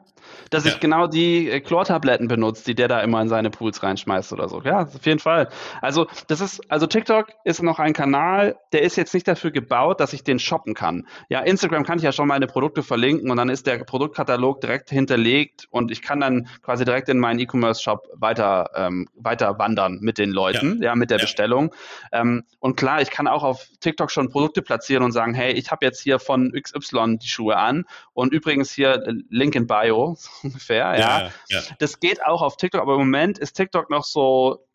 [0.51, 0.73] dass ja.
[0.73, 4.49] ich genau die äh, Chlortabletten benutze, die der da immer in seine Pools reinschmeißt oder
[4.49, 4.63] so.
[4.63, 5.49] Ja, auf jeden Fall.
[5.83, 10.01] Also, das ist, also TikTok ist noch ein Kanal, der ist jetzt nicht dafür gebaut,
[10.01, 11.07] dass ich den shoppen kann.
[11.29, 14.91] Ja, Instagram kann ich ja schon meine Produkte verlinken und dann ist der Produktkatalog direkt
[14.91, 20.19] hinterlegt und ich kann dann quasi direkt in meinen E-Commerce-Shop weiter, ähm, weiter wandern mit
[20.19, 21.25] den Leuten, ja, ja mit der ja.
[21.25, 21.75] Bestellung.
[22.13, 25.71] Ähm, und klar, ich kann auch auf TikTok schon Produkte platzieren und sagen, hey, ich
[25.71, 30.17] habe jetzt hier von XY die Schuhe an und übrigens hier äh, Link in Bio,
[30.43, 30.99] ungefähr.
[30.99, 31.63] Ja, ja.
[31.79, 34.67] Das geht auch auf TikTok, aber im Moment ist TikTok noch so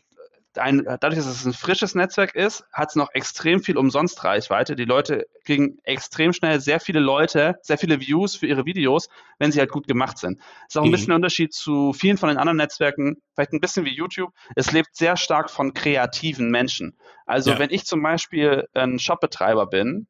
[0.57, 4.75] ein, dadurch, dass es ein frisches Netzwerk ist, hat es noch extrem viel Umsonstreichweite.
[4.75, 9.51] Die Leute kriegen extrem schnell sehr viele Leute, sehr viele Views für ihre Videos, wenn
[9.51, 10.39] sie halt gut gemacht sind.
[10.67, 10.91] Ist auch ein mhm.
[10.93, 14.31] bisschen ein Unterschied zu vielen von den anderen Netzwerken, vielleicht ein bisschen wie YouTube.
[14.55, 16.97] Es lebt sehr stark von kreativen Menschen.
[17.25, 17.59] Also ja.
[17.59, 20.07] wenn ich zum Beispiel ein Shopbetreiber bin,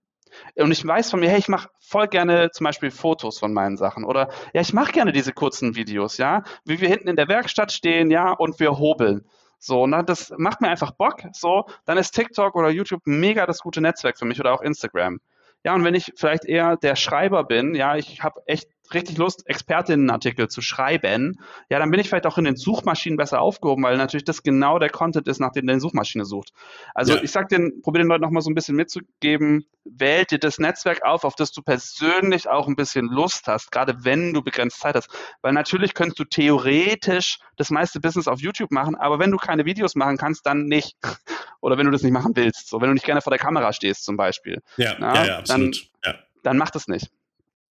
[0.55, 3.77] und ich weiß von mir, hey, ich mache voll gerne zum Beispiel Fotos von meinen
[3.77, 7.27] Sachen oder ja, ich mache gerne diese kurzen Videos, ja, wie wir hinten in der
[7.27, 9.25] Werkstatt stehen, ja, und wir hobeln.
[9.59, 11.23] So, ne, das macht mir einfach Bock.
[11.33, 15.19] So, dann ist TikTok oder YouTube mega das gute Netzwerk für mich oder auch Instagram.
[15.63, 19.47] Ja, und wenn ich vielleicht eher der Schreiber bin, ja, ich habe echt richtig Lust,
[19.47, 23.97] Expertinnenartikel zu schreiben, ja, dann bin ich vielleicht auch in den Suchmaschinen besser aufgehoben, weil
[23.97, 26.51] natürlich das genau der Content ist, nach dem deine Suchmaschine sucht.
[26.93, 27.23] Also ja.
[27.23, 31.03] ich sag den, probiere den Leuten nochmal so ein bisschen mitzugeben, wähl dir das Netzwerk
[31.03, 34.95] auf, auf das du persönlich auch ein bisschen Lust hast, gerade wenn du begrenzt Zeit
[34.95, 35.09] hast.
[35.41, 39.65] Weil natürlich könntest du theoretisch das meiste Business auf YouTube machen, aber wenn du keine
[39.65, 40.97] Videos machen kannst, dann nicht.
[41.61, 42.69] Oder wenn du das nicht machen willst.
[42.69, 44.61] So, wenn du nicht gerne vor der Kamera stehst zum Beispiel.
[44.77, 45.89] Ja, Na, ja, ja, absolut.
[46.01, 46.19] Dann, ja.
[46.43, 47.11] dann mach das nicht.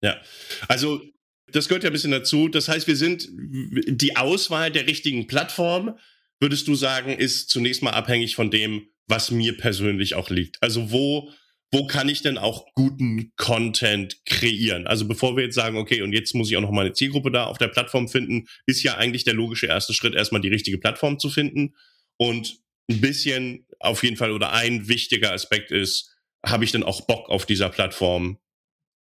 [0.04, 0.20] Ja,
[0.68, 1.00] also
[1.50, 2.48] das gehört ja ein bisschen dazu.
[2.48, 5.98] Das heißt, wir sind die Auswahl der richtigen Plattform,
[6.40, 10.62] würdest du sagen, ist zunächst mal abhängig von dem, was mir persönlich auch liegt.
[10.62, 11.30] Also wo,
[11.72, 14.86] wo kann ich denn auch guten Content kreieren?
[14.86, 17.44] Also bevor wir jetzt sagen, okay, und jetzt muss ich auch noch meine Zielgruppe da
[17.44, 21.18] auf der Plattform finden, ist ja eigentlich der logische erste Schritt, erstmal die richtige Plattform
[21.18, 21.74] zu finden.
[22.18, 22.58] Und
[22.90, 26.14] ein bisschen auf jeden Fall oder ein wichtiger Aspekt ist,
[26.44, 28.38] habe ich denn auch Bock auf dieser Plattform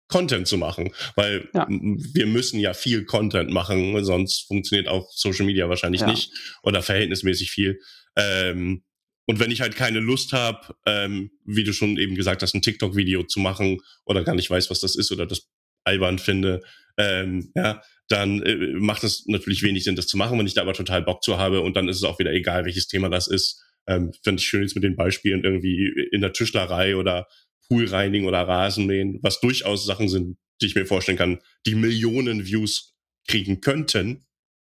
[0.07, 1.67] Content zu machen, weil ja.
[1.69, 6.07] wir müssen ja viel Content machen, sonst funktioniert auch Social Media wahrscheinlich ja.
[6.07, 7.79] nicht oder verhältnismäßig viel.
[8.15, 8.83] Ähm,
[9.25, 12.61] und wenn ich halt keine Lust habe, ähm, wie du schon eben gesagt hast, ein
[12.61, 15.47] TikTok-Video zu machen oder gar nicht weiß, was das ist oder das
[15.85, 16.61] albern finde,
[16.97, 20.61] ähm, ja, dann äh, macht es natürlich wenig Sinn, das zu machen, wenn ich da
[20.61, 23.27] aber total Bock zu habe und dann ist es auch wieder egal, welches Thema das
[23.27, 23.63] ist.
[23.87, 27.27] Ähm, Finde ich schön jetzt mit den Beispielen irgendwie in der Tischlerei oder
[27.73, 32.95] Poolreinigen oder Rasenmähen, was durchaus Sachen sind, die ich mir vorstellen kann, die Millionen Views
[33.27, 34.25] kriegen könnten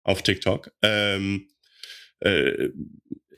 [0.04, 0.72] auf TikTok.
[0.82, 1.50] Ähm,
[2.20, 2.70] äh,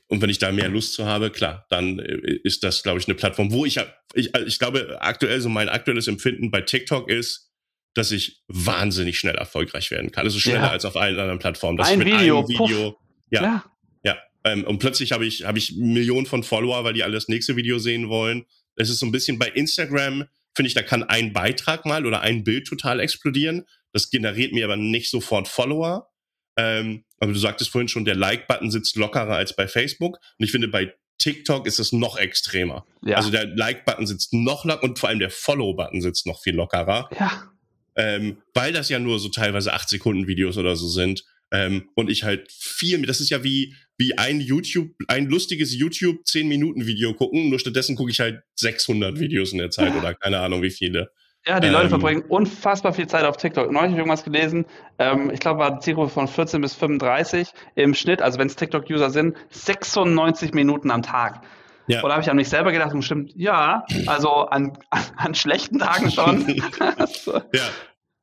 [0.08, 3.08] und wenn ich da mehr Lust zu habe, klar, dann äh, ist das, glaube ich,
[3.08, 3.78] eine Plattform, wo ich,
[4.13, 7.52] ich, ich glaube, aktuell so mein aktuelles Empfinden bei TikTok ist,
[7.93, 10.26] dass ich wahnsinnig schnell erfolgreich werden kann.
[10.26, 10.71] Also schneller ja.
[10.71, 11.78] als auf allen anderen Plattformen.
[11.78, 12.97] Dass ein Video, einem Video,
[13.30, 13.65] ja, ja,
[14.04, 14.17] ja.
[14.45, 17.56] Ähm, und plötzlich habe ich habe ich Millionen von Follower, weil die alle das nächste
[17.56, 18.45] Video sehen wollen.
[18.76, 22.22] Es ist so ein bisschen bei Instagram, finde ich, da kann ein Beitrag mal oder
[22.22, 23.66] ein Bild total explodieren.
[23.94, 26.10] Das generiert mir aber nicht sofort Follower.
[26.58, 30.18] Ähm, aber du sagtest vorhin schon, der Like-Button sitzt lockerer als bei Facebook.
[30.38, 32.86] Und ich finde, bei TikTok ist es noch extremer.
[33.04, 33.18] Ja.
[33.18, 37.10] Also der Like-Button sitzt noch locker und vor allem der Follow-Button sitzt noch viel lockerer.
[37.18, 37.52] Ja.
[37.96, 41.24] Ähm, weil das ja nur so teilweise 8 Sekunden Videos oder so sind.
[41.52, 46.26] Ähm, und ich halt viel, das ist ja wie, wie ein YouTube, ein lustiges YouTube
[46.26, 50.16] 10 Minuten Video gucken, nur stattdessen gucke ich halt 600 Videos in der Zeit oder
[50.16, 51.12] keine Ahnung wie viele.
[51.46, 53.72] Ja, die ähm, Leute verbringen unfassbar viel Zeit auf TikTok.
[53.72, 54.66] Neulich habe ich irgendwas gelesen,
[54.98, 58.56] ähm, ich glaube, war die Zielgruppe von 14 bis 35 im Schnitt, also wenn es
[58.56, 61.42] TikTok-User sind, 96 Minuten am Tag.
[61.86, 62.04] Ja.
[62.04, 66.10] Oder habe ich an mich selber gedacht, stimmt, ja, also an, an, an schlechten Tagen
[66.10, 66.48] schon.
[67.54, 67.70] ja.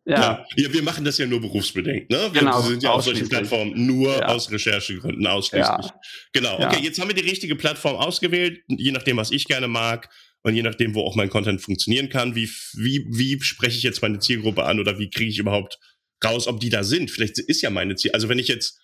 [0.09, 0.47] Ja.
[0.57, 0.73] ja.
[0.73, 2.09] wir machen das ja nur berufsbedingt.
[2.09, 2.31] Ne?
[2.33, 4.27] Wir genau, sind ja auf solchen Plattformen nur ja.
[4.27, 5.87] aus Recherchegründen ausschließlich.
[5.87, 6.01] Ja.
[6.33, 6.59] Genau.
[6.59, 10.09] Okay, jetzt haben wir die richtige Plattform ausgewählt, je nachdem, was ich gerne mag
[10.43, 12.35] und je nachdem, wo auch mein Content funktionieren kann.
[12.35, 15.79] Wie, wie, wie spreche ich jetzt meine Zielgruppe an oder wie kriege ich überhaupt
[16.25, 17.11] raus, ob die da sind?
[17.11, 18.13] Vielleicht ist ja meine Ziel.
[18.13, 18.81] Also wenn ich jetzt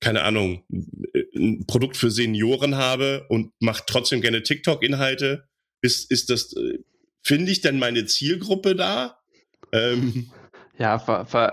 [0.00, 0.64] keine Ahnung,
[1.34, 5.48] ein Produkt für Senioren habe und mache trotzdem gerne TikTok-Inhalte,
[5.82, 6.78] ist, ist das, äh,
[7.22, 9.18] finde ich denn meine Zielgruppe da?
[9.72, 10.30] Ähm,
[10.76, 10.96] ja,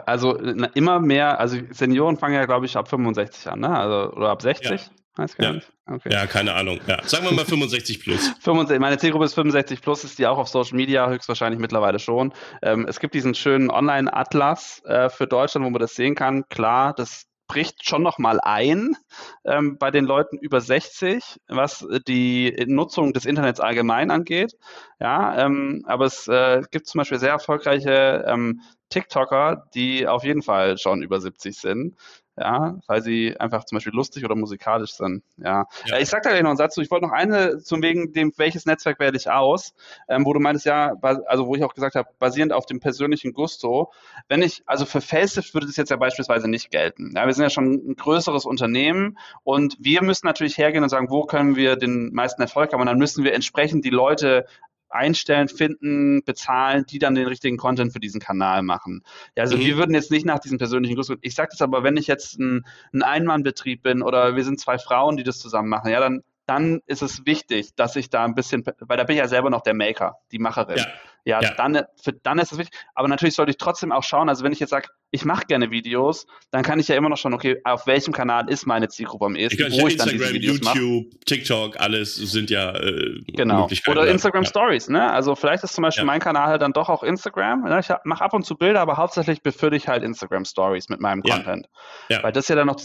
[0.05, 3.77] also immer mehr, also Senioren fangen ja, glaube ich, ab 65 an, ne?
[3.77, 4.69] Also, oder ab 60?
[4.69, 4.87] Ja.
[5.15, 5.53] Weiß gar ja.
[5.53, 5.71] nicht.
[5.87, 6.09] Okay.
[6.11, 6.79] Ja, keine Ahnung.
[6.87, 7.03] Ja.
[7.03, 8.29] Sagen wir mal 65 plus.
[8.39, 12.33] 65, meine Zielgruppe ist 65 plus, ist die auch auf Social Media höchstwahrscheinlich mittlerweile schon.
[12.61, 16.47] Ähm, es gibt diesen schönen Online-Atlas äh, für Deutschland, wo man das sehen kann.
[16.47, 18.95] Klar, das bricht schon noch mal ein
[19.43, 24.53] ähm, bei den Leuten über 60, was die Nutzung des Internets allgemein angeht.
[25.01, 30.43] Ja, ähm, aber es äh, gibt zum Beispiel sehr erfolgreiche ähm, TikToker, die auf jeden
[30.43, 31.95] Fall schon über 70 sind
[32.37, 35.23] ja, weil sie einfach zum Beispiel lustig oder musikalisch sind.
[35.37, 35.65] Ja.
[35.85, 35.99] ja.
[35.99, 36.81] Ich sag da gleich noch einen Satz zu.
[36.81, 39.73] Ich wollte noch eine zum wegen dem, welches Netzwerk wähle ich aus,
[40.07, 43.33] ähm, wo du meintest, ja, also wo ich auch gesagt habe, basierend auf dem persönlichen
[43.33, 43.91] Gusto.
[44.29, 47.13] Wenn ich, also für Facelift würde das jetzt ja beispielsweise nicht gelten.
[47.15, 51.09] Ja, wir sind ja schon ein größeres Unternehmen und wir müssen natürlich hergehen und sagen,
[51.09, 54.45] wo können wir den meisten Erfolg haben und dann müssen wir entsprechend die Leute
[54.91, 59.03] einstellen, finden, bezahlen, die dann den richtigen Content für diesen Kanal machen.
[59.35, 59.61] Ja, also mhm.
[59.61, 62.39] wir würden jetzt nicht nach diesem persönlichen Gusto, ich sage das aber, wenn ich jetzt
[62.39, 66.23] ein, ein Einmannbetrieb bin oder wir sind zwei Frauen, die das zusammen machen, ja, dann
[66.51, 69.49] dann ist es wichtig, dass ich da ein bisschen, weil da bin ich ja selber
[69.49, 70.77] noch der Maker, die Macherin.
[70.77, 70.87] Ja,
[71.23, 71.53] ja, ja.
[71.53, 72.77] Dann, für, dann ist es wichtig.
[72.93, 75.71] Aber natürlich sollte ich trotzdem auch schauen, also wenn ich jetzt sage, ich mache gerne
[75.71, 79.27] Videos, dann kann ich ja immer noch schauen, okay, auf welchem Kanal ist meine Zielgruppe
[79.27, 81.19] am ehesten, ich wo ich Instagram, dann diese Videos YouTube, mache.
[81.25, 83.69] TikTok, alles sind ja äh, Genau.
[83.87, 84.49] Oder Instagram ja.
[84.49, 85.09] Stories, ne?
[85.09, 87.63] Also vielleicht ist zum Beispiel mein Kanal halt dann doch auch Instagram.
[87.63, 87.79] Ne?
[87.79, 91.21] Ich mache ab und zu Bilder, aber hauptsächlich befürde ich halt Instagram Stories mit meinem
[91.21, 91.67] Content.
[92.09, 92.23] Ja.
[92.23, 92.75] Weil das ja dann noch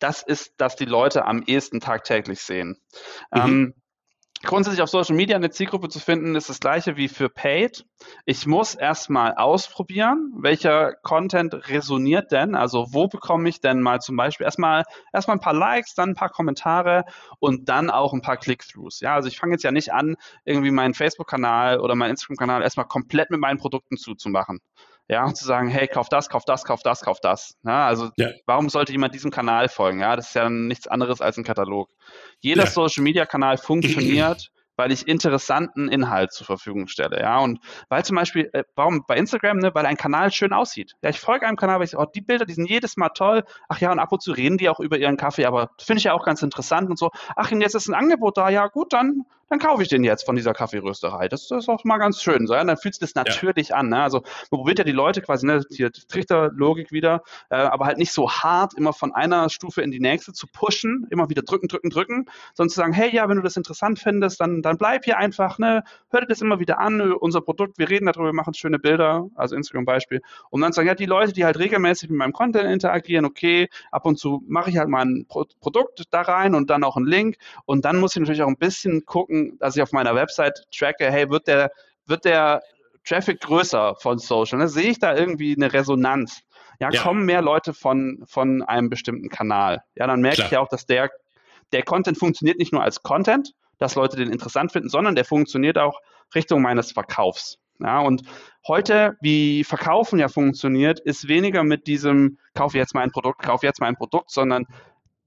[0.00, 2.80] das das ist, dass die Leute am ehesten tagtäglich sehen.
[3.32, 3.40] Mhm.
[3.40, 3.74] Ähm,
[4.42, 7.84] grundsätzlich auf Social Media eine Zielgruppe zu finden, ist das gleiche wie für Paid.
[8.24, 14.16] Ich muss erstmal ausprobieren, welcher Content resoniert denn, also wo bekomme ich denn mal zum
[14.16, 17.04] Beispiel erstmal erstmal ein paar Likes, dann ein paar Kommentare
[17.38, 18.98] und dann auch ein paar Click-throughs.
[18.98, 22.86] Ja, also ich fange jetzt ja nicht an, irgendwie meinen Facebook-Kanal oder meinen Instagram-Kanal erstmal
[22.86, 24.60] komplett mit meinen Produkten zuzumachen
[25.10, 27.58] ja, und zu sagen, hey, kauf das, kauf das, kauf das, kauf das.
[27.64, 28.28] Ja, also ja.
[28.46, 29.98] warum sollte jemand diesem Kanal folgen?
[29.98, 31.90] Ja, das ist ja nichts anderes als ein Katalog.
[32.38, 32.70] Jeder ja.
[32.70, 37.18] Social Media Kanal funktioniert, weil ich interessanten Inhalt zur Verfügung stelle.
[37.18, 40.92] Ja, und weil zum Beispiel, äh, warum bei Instagram, ne, weil ein Kanal schön aussieht.
[41.02, 43.42] Ja, ich folge einem Kanal, weil ich, oh, die Bilder, die sind jedes Mal toll.
[43.68, 46.04] Ach ja, und ab und zu reden die auch über ihren Kaffee, aber finde ich
[46.04, 47.10] ja auch ganz interessant und so.
[47.34, 50.24] Ach, und jetzt ist ein Angebot da, ja gut, dann dann kaufe ich den jetzt
[50.24, 51.28] von dieser Kaffeerösterei.
[51.28, 52.46] Das, das ist auch mal ganz schön.
[52.46, 52.64] So, ja?
[52.64, 53.76] dann fühlt sich das natürlich ja.
[53.76, 53.88] an.
[53.88, 54.00] Ne?
[54.00, 58.12] Also man probiert ja die Leute quasi, ne, hier Trichterlogik wieder, äh, aber halt nicht
[58.12, 61.90] so hart immer von einer Stufe in die nächste zu pushen, immer wieder drücken, drücken,
[61.90, 65.18] drücken, sondern zu sagen, hey, ja, wenn du das interessant findest, dann, dann bleib hier
[65.18, 68.54] einfach, ne, hör dir das immer wieder an, unser Produkt, wir reden darüber, wir machen
[68.54, 72.32] schöne Bilder, also Instagram-Beispiel, und dann sagen, ja, die Leute, die halt regelmäßig mit meinem
[72.32, 76.54] Content interagieren, okay, ab und zu mache ich halt mal ein Pro Produkt da rein
[76.54, 79.76] und dann auch einen Link und dann muss ich natürlich auch ein bisschen gucken, dass
[79.76, 81.70] ich auf meiner Website tracke, hey, wird der,
[82.06, 82.62] wird der
[83.04, 84.58] Traffic größer von Social?
[84.58, 84.68] Ne?
[84.68, 86.40] Sehe ich da irgendwie eine Resonanz?
[86.80, 89.82] Ja, ja, kommen mehr Leute von, von einem bestimmten Kanal.
[89.94, 90.46] Ja, dann merke Klar.
[90.46, 91.10] ich ja auch, dass der,
[91.72, 95.78] der Content funktioniert nicht nur als Content, dass Leute den interessant finden, sondern der funktioniert
[95.78, 96.00] auch
[96.34, 97.58] Richtung meines Verkaufs.
[97.82, 98.22] Ja, und
[98.68, 103.80] heute, wie Verkaufen ja funktioniert, ist weniger mit diesem, kauf jetzt mein Produkt, kauf jetzt
[103.80, 104.66] mein Produkt, sondern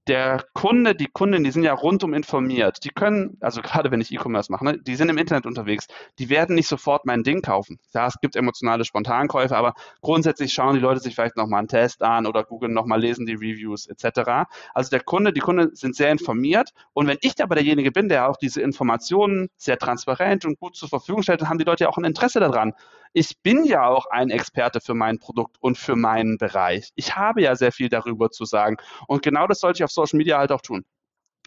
[0.06, 2.84] der Kunde, die Kundin, die sind ja rundum informiert.
[2.84, 5.86] Die können, also gerade wenn ich E-Commerce mache, ne, die sind im Internet unterwegs.
[6.18, 7.78] Die werden nicht sofort mein Ding kaufen.
[7.94, 12.02] Ja, es gibt emotionale Spontankäufe, aber grundsätzlich schauen die Leute sich vielleicht nochmal einen Test
[12.02, 14.46] an oder googeln nochmal, lesen die Reviews etc.
[14.74, 16.70] Also der Kunde, die Kunden sind sehr informiert.
[16.92, 20.88] Und wenn ich aber derjenige bin, der auch diese Informationen sehr transparent und gut zur
[20.88, 22.74] Verfügung stellt, dann haben die Leute ja auch ein Interesse daran,
[23.14, 26.90] ich bin ja auch ein Experte für mein Produkt und für meinen Bereich.
[26.96, 28.76] Ich habe ja sehr viel darüber zu sagen.
[29.06, 30.84] Und genau das sollte ich auf Social Media halt auch tun.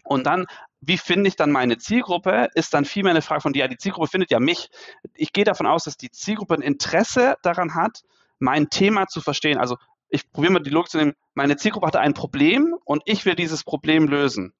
[0.05, 0.45] Und dann,
[0.79, 3.53] wie finde ich dann meine Zielgruppe, ist dann vielmehr eine Frage von.
[3.53, 4.69] Ja, die Zielgruppe findet ja mich.
[5.13, 8.03] Ich gehe davon aus, dass die Zielgruppe ein Interesse daran hat,
[8.39, 9.57] mein Thema zu verstehen.
[9.57, 9.75] Also
[10.07, 11.15] ich probiere mal die Logik zu nehmen.
[11.33, 14.53] Meine Zielgruppe hatte ein Problem und ich will dieses Problem lösen.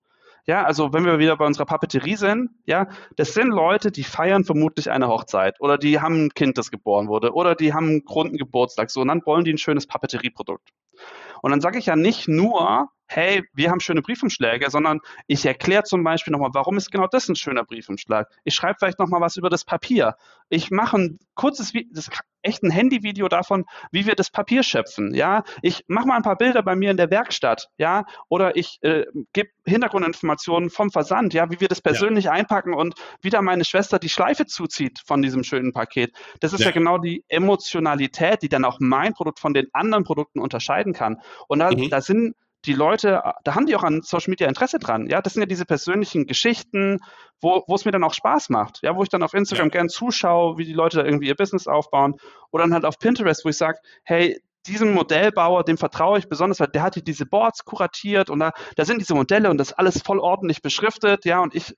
[0.48, 4.46] Ja, also wenn wir wieder bei unserer Papeterie sind, ja, das sind Leute, die feiern
[4.46, 8.04] vermutlich eine Hochzeit oder die haben ein Kind, das geboren wurde oder die haben einen
[8.08, 10.70] runden Geburtstag, so, und dann wollen die ein schönes Papeterieprodukt.
[11.42, 15.84] Und dann sage ich ja nicht nur, hey, wir haben schöne Briefumschläge, sondern ich erkläre
[15.84, 18.30] zum Beispiel nochmal, warum ist genau das ein schöner Briefumschlag.
[18.44, 20.16] Ich schreibe vielleicht nochmal was über das Papier.
[20.50, 22.10] Ich mache ein kurzes, das
[22.42, 25.14] echt ein Handyvideo davon, wie wir das Papier schöpfen.
[25.14, 27.70] Ja, ich mache mal ein paar Bilder bei mir in der Werkstatt.
[27.78, 31.34] Ja, oder ich äh, gebe Hintergrundinformationen vom Versand.
[31.34, 32.32] Ja, wie wir das persönlich ja.
[32.32, 36.14] einpacken und wie da meine Schwester die Schleife zuzieht von diesem schönen Paket.
[36.40, 40.04] Das ist ja, ja genau die Emotionalität, die dann auch mein Produkt von den anderen
[40.04, 41.22] Produkten unterscheiden kann.
[41.48, 41.90] Und da, mhm.
[41.90, 45.08] da sind die Leute, da haben die auch an Social Media Interesse dran.
[45.08, 47.00] Ja, das sind ja diese persönlichen Geschichten,
[47.40, 48.80] wo, wo es mir dann auch Spaß macht.
[48.82, 49.72] Ja, wo ich dann auf Instagram ja.
[49.72, 52.16] gern zuschaue, wie die Leute da irgendwie ihr Business aufbauen.
[52.52, 56.60] Oder dann halt auf Pinterest, wo ich sage, hey, diesem Modellbauer, dem vertraue ich besonders,
[56.60, 59.70] weil der hat hier diese Boards kuratiert und da, da sind diese Modelle und das
[59.70, 61.74] ist alles voll ordentlich beschriftet, ja, und ich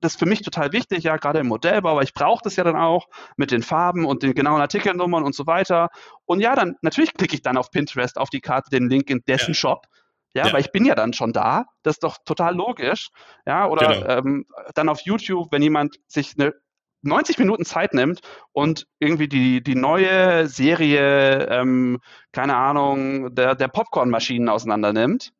[0.00, 2.64] das ist für mich total wichtig, ja, gerade im Modellbau, weil ich brauche das ja
[2.64, 5.88] dann auch mit den Farben und den genauen Artikelnummern und so weiter.
[6.26, 9.22] Und ja, dann natürlich klicke ich dann auf Pinterest auf die Karte den Link in
[9.26, 9.54] dessen ja.
[9.54, 9.86] Shop
[10.34, 11.66] ja, ja, weil ich bin ja dann schon da.
[11.82, 13.10] Das ist doch total logisch.
[13.46, 14.08] Ja, oder genau.
[14.08, 16.54] ähm, dann auf YouTube, wenn jemand sich eine
[17.02, 18.20] 90 Minuten Zeit nimmt
[18.52, 22.00] und irgendwie die, die neue Serie, ähm,
[22.32, 25.32] keine Ahnung, der, der Popcornmaschinen auseinander nimmt.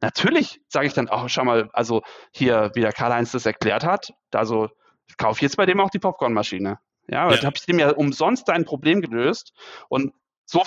[0.00, 2.02] Natürlich sage ich dann, oh, schau mal, also
[2.32, 4.68] hier, wie der Karl-Heinz das erklärt hat, also
[5.06, 6.78] ich kaufe jetzt bei dem auch die Popcornmaschine.
[7.08, 7.36] Ja, ja.
[7.36, 9.52] da habe ich dem ja umsonst ein Problem gelöst.
[9.88, 10.12] Und
[10.44, 10.62] so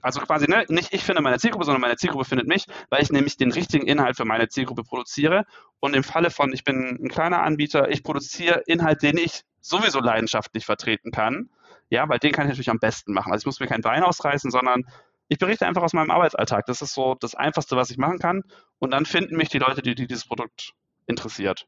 [0.00, 3.10] also quasi ne, nicht ich finde meine Zielgruppe, sondern meine Zielgruppe findet mich, weil ich
[3.10, 5.44] nämlich den richtigen Inhalt für meine Zielgruppe produziere.
[5.80, 10.00] Und im Falle von, ich bin ein kleiner Anbieter, ich produziere Inhalt, den ich sowieso
[10.00, 11.50] leidenschaftlich vertreten kann.
[11.90, 13.32] Ja, weil den kann ich natürlich am besten machen.
[13.32, 14.84] Also ich muss mir kein Bein ausreißen, sondern
[15.28, 16.66] ich berichte einfach aus meinem Arbeitsalltag.
[16.66, 18.42] Das ist so das Einfachste, was ich machen kann.
[18.78, 20.72] Und dann finden mich die Leute, die, die dieses Produkt
[21.06, 21.66] interessiert.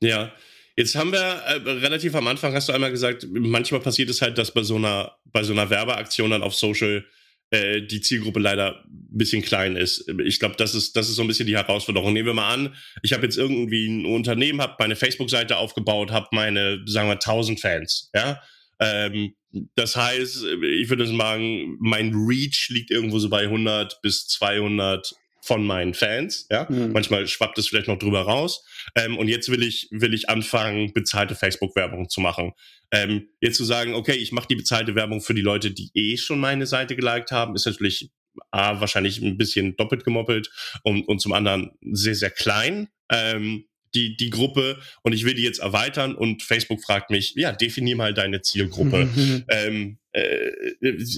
[0.00, 0.32] Ja,
[0.74, 4.38] Jetzt haben wir äh, relativ am Anfang hast du einmal gesagt, manchmal passiert es halt,
[4.38, 7.04] dass bei so einer bei so einer Werbeaktion dann auf Social
[7.52, 10.08] äh, die Zielgruppe leider ein bisschen klein ist.
[10.24, 12.14] Ich glaube, das ist, das ist so ein bisschen die Herausforderung.
[12.14, 16.28] Nehmen wir mal an, ich habe jetzt irgendwie ein Unternehmen, habe meine Facebook-Seite aufgebaut, habe
[16.32, 18.40] meine, sagen wir, 1000 Fans, ja.
[18.80, 19.34] Ähm,
[19.76, 25.64] das heißt, ich würde sagen, mein Reach liegt irgendwo so bei 100 bis 200 von
[25.66, 26.46] meinen Fans.
[26.50, 26.92] Ja, mhm.
[26.92, 28.64] manchmal schwappt es vielleicht noch drüber raus.
[28.94, 32.52] Ähm, und jetzt will ich will ich anfangen, bezahlte Facebook-Werbung zu machen.
[32.92, 36.16] Ähm, jetzt zu sagen, okay, ich mache die bezahlte Werbung für die Leute, die eh
[36.16, 38.10] schon meine Seite geliked haben, ist natürlich
[38.50, 40.50] A, wahrscheinlich ein bisschen doppelt gemoppelt
[40.84, 42.88] und, und zum anderen sehr, sehr klein.
[43.10, 47.52] Ähm, die, die Gruppe und ich will die jetzt erweitern und Facebook fragt mich, ja,
[47.52, 49.08] definier mal deine Zielgruppe.
[49.48, 50.50] ähm, äh,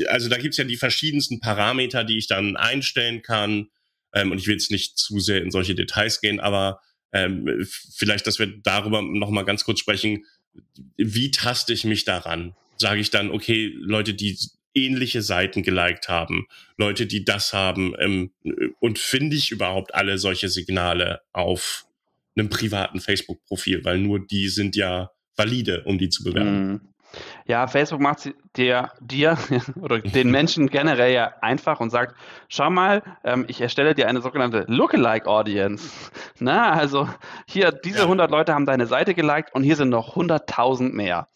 [0.09, 3.68] also da gibt's ja die verschiedensten Parameter, die ich dann einstellen kann.
[4.15, 6.81] Ähm, und ich will jetzt nicht zu sehr in solche Details gehen, aber
[7.12, 10.25] ähm, vielleicht, dass wir darüber nochmal ganz kurz sprechen,
[10.97, 12.55] wie taste ich mich daran?
[12.77, 14.39] Sage ich dann, okay, Leute, die
[14.75, 16.47] ähnliche Seiten geliked haben,
[16.77, 18.33] Leute, die das haben, ähm,
[18.81, 21.87] und finde ich überhaupt alle solche Signale auf,
[22.37, 26.81] einem privaten Facebook-Profil, weil nur die sind ja valide, um die zu bewerben.
[27.47, 29.37] Ja, Facebook macht dir, dir
[29.81, 32.17] oder den Menschen generell ja einfach und sagt,
[32.49, 36.11] schau mal, ähm, ich erstelle dir eine sogenannte Lookalike Audience.
[36.39, 37.09] Na, also
[37.47, 41.29] hier, diese 100 Leute haben deine Seite geliked und hier sind noch 100.000 mehr.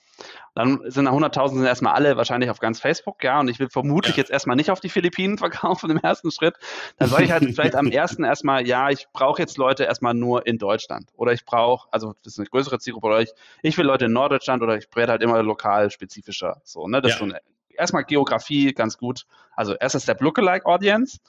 [0.58, 4.22] Dann sind 100.000 erstmal alle wahrscheinlich auf ganz Facebook, ja, und ich will vermutlich ja.
[4.22, 6.56] jetzt erstmal nicht auf die Philippinen verkaufen im ersten Schritt.
[6.96, 10.48] Dann sage ich halt vielleicht am ersten erstmal, ja, ich brauche jetzt Leute erstmal nur
[10.48, 11.10] in Deutschland.
[11.14, 13.30] Oder ich brauche, also das ist eine größere Zielgruppe, oder ich,
[13.62, 16.60] ich will Leute in Norddeutschland oder ich werde halt immer lokal spezifischer.
[16.64, 17.00] So, ne?
[17.00, 17.16] Das ja.
[17.18, 19.26] ist eine, erstmal Geografie ganz gut.
[19.54, 21.20] Also erster Step Lookalike Audience,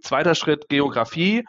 [0.00, 1.44] zweiter Schritt Geografie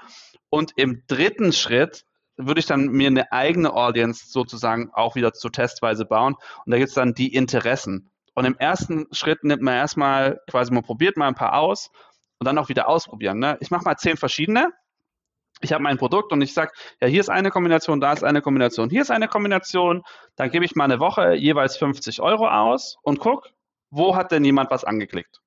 [0.50, 2.04] und im dritten Schritt
[2.38, 6.36] würde ich dann mir eine eigene Audience sozusagen auch wieder zur Testweise bauen.
[6.66, 8.12] Und da gibt es dann die Interessen.
[8.34, 11.92] Und im ersten Schritt nimmt man erstmal quasi, man probiert mal ein paar aus
[12.40, 13.40] und dann auch wieder ausprobieren.
[13.40, 13.58] Ne?
[13.60, 14.72] Ich mache mal zehn verschiedene.
[15.60, 16.72] Ich habe mein Produkt und ich sage,
[17.02, 20.02] ja, hier ist eine Kombination, da ist eine Kombination, hier ist eine Kombination.
[20.36, 23.50] Dann gebe ich mal eine Woche jeweils 50 Euro aus und guck,
[23.92, 25.42] wo hat denn jemand was angeklickt?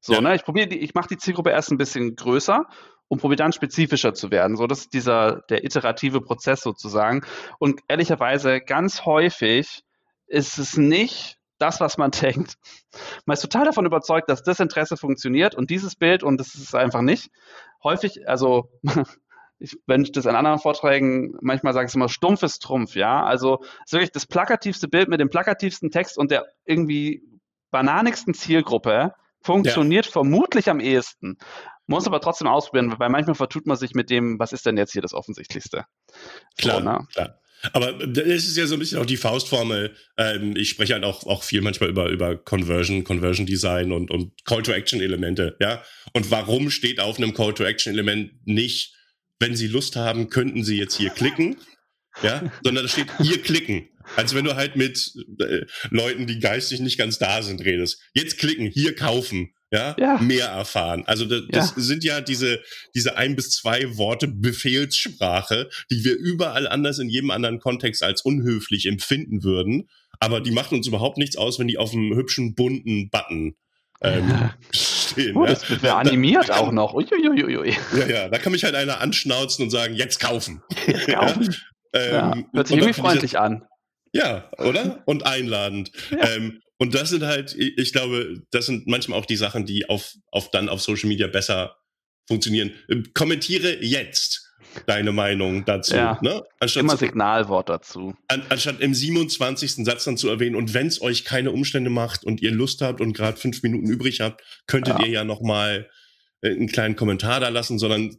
[0.00, 0.20] So, ja.
[0.20, 2.66] ne, ich probiere, ich mache die Zielgruppe erst ein bisschen größer
[3.12, 4.56] um probiert dann spezifischer zu werden.
[4.56, 7.26] So, das ist dieser, der iterative Prozess sozusagen.
[7.58, 9.84] Und ehrlicherweise ganz häufig
[10.26, 12.54] ist es nicht das, was man denkt.
[13.26, 16.74] Man ist total davon überzeugt, dass das Interesse funktioniert und dieses Bild und das ist
[16.74, 17.30] einfach nicht.
[17.84, 18.70] Häufig, also
[19.58, 23.22] ich, wenn ich das in anderen Vorträgen manchmal sage, es immer stumpfes Trumpf, ja.
[23.24, 27.22] Also es ist wirklich das plakativste Bild mit dem plakativsten Text und der irgendwie
[27.70, 30.12] bananigsten Zielgruppe funktioniert ja.
[30.12, 31.36] vermutlich am ehesten.
[31.92, 34.92] Muss aber trotzdem ausprobieren, weil manchmal vertut man sich mit dem, was ist denn jetzt
[34.92, 35.84] hier das Offensichtlichste.
[36.56, 37.06] Klar, so, ne?
[37.12, 37.38] klar.
[37.74, 39.94] Aber es ist ja so ein bisschen auch die Faustformel.
[40.16, 44.32] Ähm, ich spreche halt auch, auch viel manchmal über, über Conversion, Conversion Design und, und
[44.46, 45.84] Call-to-Action-Elemente, ja.
[46.14, 48.96] Und warum steht auf einem Call-to-Action-Element nicht,
[49.38, 51.56] wenn Sie Lust haben, könnten Sie jetzt hier klicken,
[52.22, 53.90] ja, sondern da steht hier klicken.
[54.16, 58.00] Als wenn du halt mit äh, Leuten, die geistig nicht ganz da sind, redest.
[58.14, 60.18] Jetzt klicken, hier kaufen ja, ja.
[60.18, 61.04] mehr erfahren.
[61.06, 61.82] Also das, das ja.
[61.82, 62.60] sind ja diese,
[62.94, 68.22] diese ein bis zwei Worte Befehlssprache, die wir überall anders in jedem anderen Kontext als
[68.22, 69.88] unhöflich empfinden würden.
[70.20, 73.56] Aber die machen uns überhaupt nichts aus, wenn die auf einem hübschen, bunten Button
[74.02, 75.36] ähm, stehen.
[75.36, 75.50] Oh, ja.
[75.50, 76.94] Das wird ja animiert da, auch noch.
[76.94, 77.76] Uiuiuiui.
[77.96, 80.62] Ja, ja, da kann mich halt einer anschnauzen und sagen, jetzt kaufen.
[80.86, 81.54] Jetzt kaufen.
[81.94, 83.64] ähm, Hört sich irgendwie freundlich an.
[84.12, 85.02] Ja, oder?
[85.06, 85.90] Und einladend.
[86.10, 86.28] Ja.
[86.28, 90.16] Ähm, und das sind halt, ich glaube, das sind manchmal auch die Sachen, die auf,
[90.32, 91.76] auf dann auf Social Media besser
[92.26, 92.72] funktionieren.
[92.90, 94.52] Ähm, kommentiere jetzt
[94.86, 95.94] deine Meinung dazu.
[95.94, 96.42] Ja, ne?
[96.58, 98.16] Anstatt immer Signalwort dazu.
[98.26, 99.84] An, anstatt im 27.
[99.84, 103.00] Satz dann zu erwähnen, und wenn es euch keine Umstände macht und ihr Lust habt
[103.00, 105.04] und gerade fünf Minuten übrig habt, könntet ja.
[105.04, 105.88] ihr ja noch mal
[106.40, 108.16] äh, einen kleinen Kommentar da lassen, sondern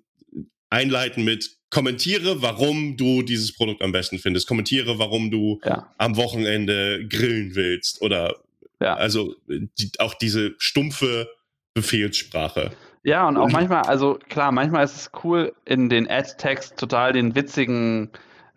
[0.70, 4.48] einleiten mit kommentiere, warum du dieses Produkt am besten findest.
[4.48, 5.92] Kommentiere, warum du ja.
[5.98, 8.43] am Wochenende grillen willst oder
[8.84, 8.96] ja.
[8.96, 11.28] Also die, auch diese stumpfe
[11.74, 12.72] Befehlssprache.
[13.04, 17.36] Ja, und auch manchmal, also klar, manchmal ist es cool, in den Ad-Text total den
[17.36, 18.12] witzigen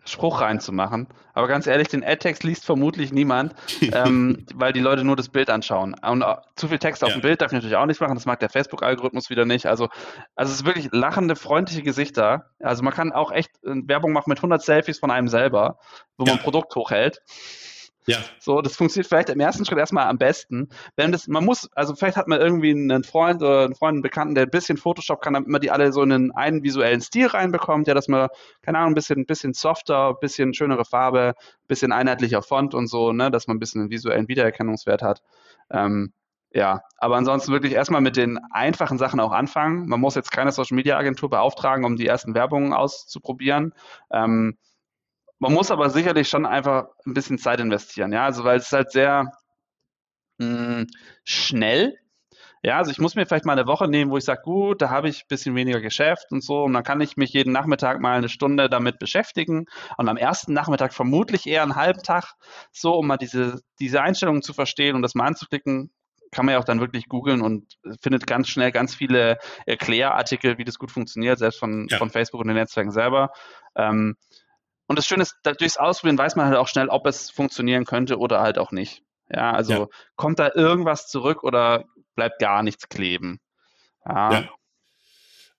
[0.05, 1.07] Spruch reinzumachen.
[1.33, 5.49] Aber ganz ehrlich, den Ad-Text liest vermutlich niemand, ähm, weil die Leute nur das Bild
[5.49, 5.95] anschauen.
[6.01, 7.17] Und uh, zu viel Text auf ja.
[7.17, 8.15] dem Bild darf ich natürlich auch nicht machen.
[8.15, 9.65] Das mag der Facebook-Algorithmus wieder nicht.
[9.65, 9.89] Also,
[10.35, 12.51] also es ist wirklich lachende, freundliche Gesichter.
[12.59, 15.77] Also man kann auch echt äh, Werbung machen mit 100 Selfies von einem selber,
[16.17, 16.31] wo ja.
[16.31, 17.21] man ein Produkt hochhält.
[18.07, 18.19] Ja.
[18.39, 20.69] So, das funktioniert vielleicht im ersten Schritt erstmal am besten.
[20.95, 24.01] Wenn das, man muss, also vielleicht hat man irgendwie einen Freund oder einen Freund, einen
[24.01, 27.27] Bekannten, der ein bisschen Photoshop kann, damit man die alle so in einen, visuellen Stil
[27.27, 28.29] reinbekommt, ja, dass man,
[28.61, 32.73] keine Ahnung, ein bisschen, ein bisschen softer, ein bisschen schönere Farbe, ein bisschen einheitlicher Font
[32.73, 35.21] und so, ne, dass man ein bisschen einen visuellen Wiedererkennungswert hat.
[35.69, 36.13] Ähm,
[36.51, 39.85] ja, aber ansonsten wirklich erstmal mit den einfachen Sachen auch anfangen.
[39.89, 43.73] Man muss jetzt keine Social Media Agentur beauftragen, um die ersten Werbungen auszuprobieren.
[44.11, 44.57] Ähm,
[45.39, 48.91] man muss aber sicherlich schon einfach ein bisschen Zeit investieren, ja, also weil es halt
[48.91, 49.31] sehr
[50.39, 50.87] mh, hm,
[51.23, 51.97] schnell
[52.63, 54.89] ja, also ich muss mir vielleicht mal eine Woche nehmen, wo ich sage, gut, da
[54.89, 56.63] habe ich ein bisschen weniger Geschäft und so.
[56.63, 59.65] Und dann kann ich mich jeden Nachmittag mal eine Stunde damit beschäftigen.
[59.97, 62.33] Und am ersten Nachmittag vermutlich eher einen halben Tag,
[62.71, 65.91] so um mal diese, diese Einstellungen zu verstehen und das mal anzuklicken.
[66.31, 70.65] Kann man ja auch dann wirklich googeln und findet ganz schnell ganz viele Erklärartikel, wie
[70.65, 71.97] das gut funktioniert, selbst von, ja.
[71.97, 73.31] von Facebook und den Netzwerken selber.
[73.77, 74.17] Ähm,
[74.87, 78.17] und das Schöne ist, durchs Ausprobieren weiß man halt auch schnell, ob es funktionieren könnte
[78.17, 79.03] oder halt auch nicht.
[79.29, 79.87] Ja, also ja.
[80.15, 81.85] kommt da irgendwas zurück oder
[82.15, 83.39] bleibt gar nichts kleben?
[84.05, 84.31] Ja.
[84.31, 84.49] ja.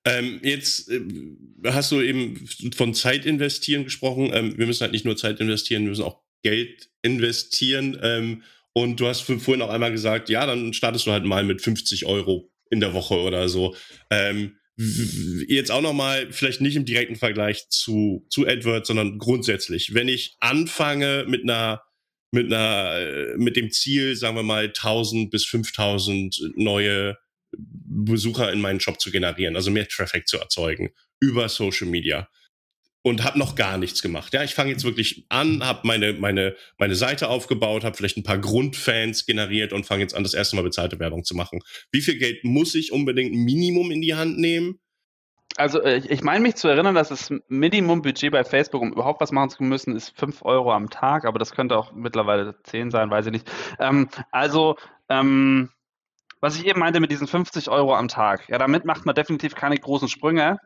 [0.05, 1.03] Ähm, jetzt äh,
[1.67, 4.31] hast du eben von Zeit investieren gesprochen.
[4.33, 7.99] Ähm, wir müssen halt nicht nur Zeit investieren, wir müssen auch Geld investieren.
[8.03, 11.61] Ähm, und du hast vorhin auch einmal gesagt, ja, dann startest du halt mal mit
[11.61, 13.75] 50 Euro in der Woche oder so.
[14.09, 14.57] Ähm,
[15.49, 20.37] jetzt auch nochmal, vielleicht nicht im direkten Vergleich zu, zu AdWords, sondern grundsätzlich, wenn ich
[20.39, 21.83] anfange mit einer,
[22.31, 27.19] mit einer, äh, mit dem Ziel, sagen wir mal, 1000 bis 5000 neue
[27.51, 32.29] Besucher in meinen Shop zu generieren, also mehr Traffic zu erzeugen über Social Media
[33.09, 34.33] und habe noch gar nichts gemacht.
[34.33, 38.23] Ja, ich fange jetzt wirklich an, habe meine meine meine Seite aufgebaut, habe vielleicht ein
[38.23, 41.61] paar Grundfans generiert und fange jetzt an, das erste Mal bezahlte Werbung zu machen.
[41.91, 44.79] Wie viel Geld muss ich unbedingt Minimum in die Hand nehmen?
[45.57, 49.21] Also äh, ich, ich meine mich zu erinnern, dass das Minimumbudget bei Facebook, um überhaupt
[49.21, 52.91] was machen zu müssen, ist 5 Euro am Tag, aber das könnte auch mittlerweile 10
[52.91, 53.51] sein, weiß ich nicht.
[53.81, 54.77] Ähm, also
[55.09, 55.71] ähm,
[56.41, 59.55] was ich eben meinte mit diesen 50 Euro am Tag, ja, damit macht man definitiv
[59.55, 60.59] keine großen Sprünge.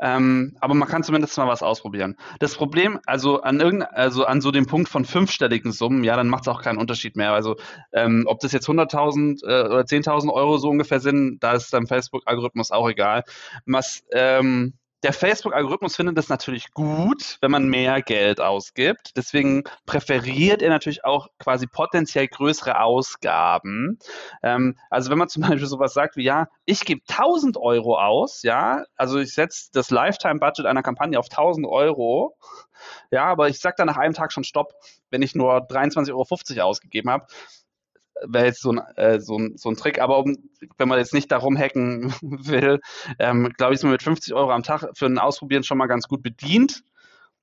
[0.00, 2.16] Ähm, aber man kann zumindest mal was ausprobieren.
[2.40, 6.28] Das Problem, also an irgendein, also an so dem Punkt von fünfstelligen Summen, ja, dann
[6.28, 7.32] macht es auch keinen Unterschied mehr.
[7.32, 7.56] Also
[7.92, 11.86] ähm, ob das jetzt 100.000 äh, oder 10.000 Euro so ungefähr sind, da ist dann
[11.86, 13.22] Facebook-Algorithmus auch egal.
[13.64, 19.16] Was ähm, der Facebook-Algorithmus findet es natürlich gut, wenn man mehr Geld ausgibt.
[19.16, 23.98] Deswegen präferiert er natürlich auch quasi potenziell größere Ausgaben.
[24.42, 28.42] Ähm, also wenn man zum Beispiel sowas sagt wie, ja, ich gebe 1000 Euro aus,
[28.42, 32.36] ja, also ich setze das Lifetime-Budget einer Kampagne auf 1000 Euro,
[33.10, 34.72] ja, aber ich sage dann nach einem Tag schon Stopp,
[35.10, 36.10] wenn ich nur 23,50
[36.58, 37.26] Euro ausgegeben habe
[38.26, 40.00] wäre jetzt so ein, äh, so, ein, so ein Trick.
[40.00, 40.36] Aber um,
[40.78, 42.80] wenn man jetzt nicht darum hacken will,
[43.18, 45.86] ähm, glaube ich, ist man mit 50 Euro am Tag für ein Ausprobieren schon mal
[45.86, 46.82] ganz gut bedient.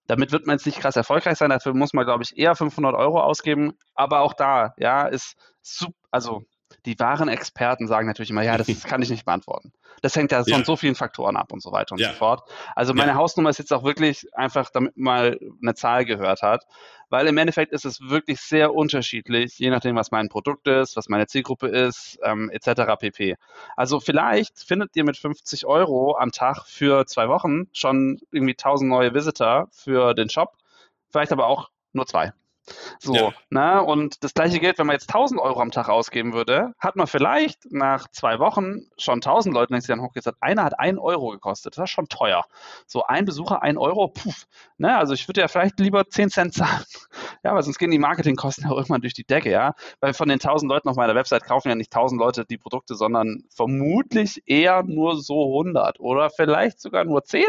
[0.07, 1.51] Damit wird man jetzt nicht krass erfolgreich sein.
[1.51, 3.73] Dafür muss man, glaube ich, eher 500 Euro ausgeben.
[3.93, 6.43] Aber auch da, ja, ist super, also
[6.89, 9.71] die wahren Experten sagen natürlich immer, ja, das, kann ich nicht beantworten.
[10.01, 10.55] Das hängt ja, ja.
[10.55, 12.09] von so vielen Faktoren ab und so weiter und ja.
[12.09, 12.49] so fort.
[12.75, 13.17] Also meine ja.
[13.17, 16.65] Hausnummer ist jetzt auch wirklich einfach, damit man mal eine Zahl gehört hat,
[17.09, 21.09] weil im Endeffekt ist es wirklich sehr unterschiedlich, je nachdem, was mein Produkt ist, was
[21.09, 22.97] meine Zielgruppe ist, ähm, etc.
[22.99, 23.35] pp.
[23.75, 28.89] Also vielleicht findet ihr mit 50 Euro am Tag für zwei Wochen schon irgendwie 1000
[28.89, 30.55] neue Visitor für den Shop,
[31.11, 32.33] vielleicht aber auch nur zwei.
[32.99, 33.33] So, ja.
[33.49, 33.83] ne?
[33.83, 37.07] Und das gleiche Geld, wenn man jetzt 1000 Euro am Tag ausgeben würde, hat man
[37.07, 40.37] vielleicht nach zwei Wochen schon 1000 Leute, wenn Leuten dann hochgesetzt.
[40.41, 41.77] Einer hat 1 Euro gekostet.
[41.77, 42.43] Das ist schon teuer.
[42.85, 44.45] So ein Besucher 1 Euro, puff.
[44.77, 44.95] Ne?
[44.95, 46.83] Also ich würde ja vielleicht lieber 10 Cent zahlen.
[47.43, 49.73] ja, weil sonst gehen die Marketingkosten ja irgendwann durch die Decke, ja.
[49.99, 52.95] Weil von den 1000 Leuten auf meiner Website kaufen ja nicht 1000 Leute die Produkte,
[52.95, 57.43] sondern vermutlich eher nur so 100 oder vielleicht sogar nur 10.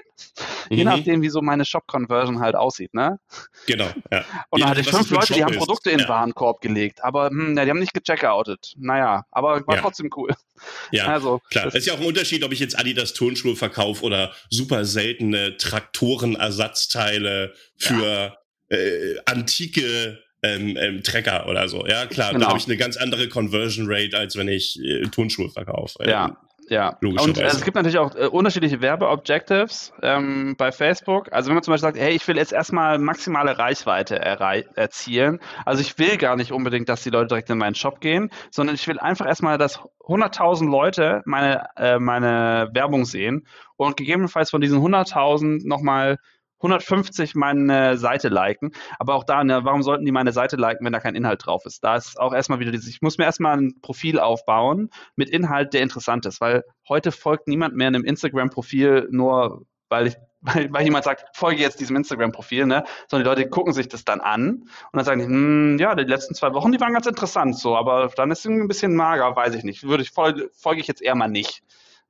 [0.70, 0.76] Mhm.
[0.76, 3.18] Je nachdem, wie so meine Shop-Conversion halt aussieht, ne?
[3.66, 4.24] Genau, ja.
[4.50, 6.08] Und dann hatte ich 5 gibt Leute, die haben Produkte in den ja.
[6.08, 8.74] Warenkorb gelegt, aber hm, ja, die haben nicht gecheckoutet.
[8.78, 9.82] Naja, aber war ja.
[9.82, 10.30] trotzdem cool.
[10.92, 11.68] Ja, also, klar.
[11.68, 15.56] Es ist ja auch ein Unterschied, ob ich jetzt Adidas Turnschuhe verkaufe oder super seltene
[15.56, 18.36] Traktorenersatzteile für
[18.68, 21.86] äh, antike ähm, ähm, Trecker oder so.
[21.86, 22.44] Ja, klar, genau.
[22.44, 26.06] da habe ich eine ganz andere Conversion Rate, als wenn ich äh, Turnschuhe verkaufe.
[26.06, 26.26] Ja.
[26.26, 26.36] Ähm,
[26.70, 31.32] ja, und äh, es gibt natürlich auch äh, unterschiedliche Werbeobjectives ähm, bei Facebook.
[31.32, 35.40] Also wenn man zum Beispiel sagt, hey, ich will jetzt erstmal maximale Reichweite erzielen.
[35.66, 38.76] Also ich will gar nicht unbedingt, dass die Leute direkt in meinen Shop gehen, sondern
[38.76, 44.60] ich will einfach erstmal, dass 100.000 Leute meine, äh, meine Werbung sehen und gegebenenfalls von
[44.60, 46.18] diesen 100.000 nochmal
[46.60, 48.72] 150 meine Seite liken.
[48.98, 51.64] Aber auch da, ne, warum sollten die meine Seite liken, wenn da kein Inhalt drauf
[51.66, 51.82] ist?
[51.82, 55.74] Da ist auch erstmal wieder dieses, ich muss mir erstmal ein Profil aufbauen mit Inhalt,
[55.74, 60.84] der interessant ist, weil heute folgt niemand mehr einem Instagram-Profil nur, weil ich weil, weil
[60.84, 62.84] jemand sagt, folge jetzt diesem Instagram-Profil, ne?
[63.08, 66.04] Sondern die Leute gucken sich das dann an und dann sagen die, hm, ja, die
[66.04, 69.36] letzten zwei Wochen, die waren ganz interessant, so, aber dann ist es ein bisschen mager,
[69.36, 69.82] weiß ich nicht.
[69.82, 71.62] Würde ich folge, folge ich jetzt eher mal nicht.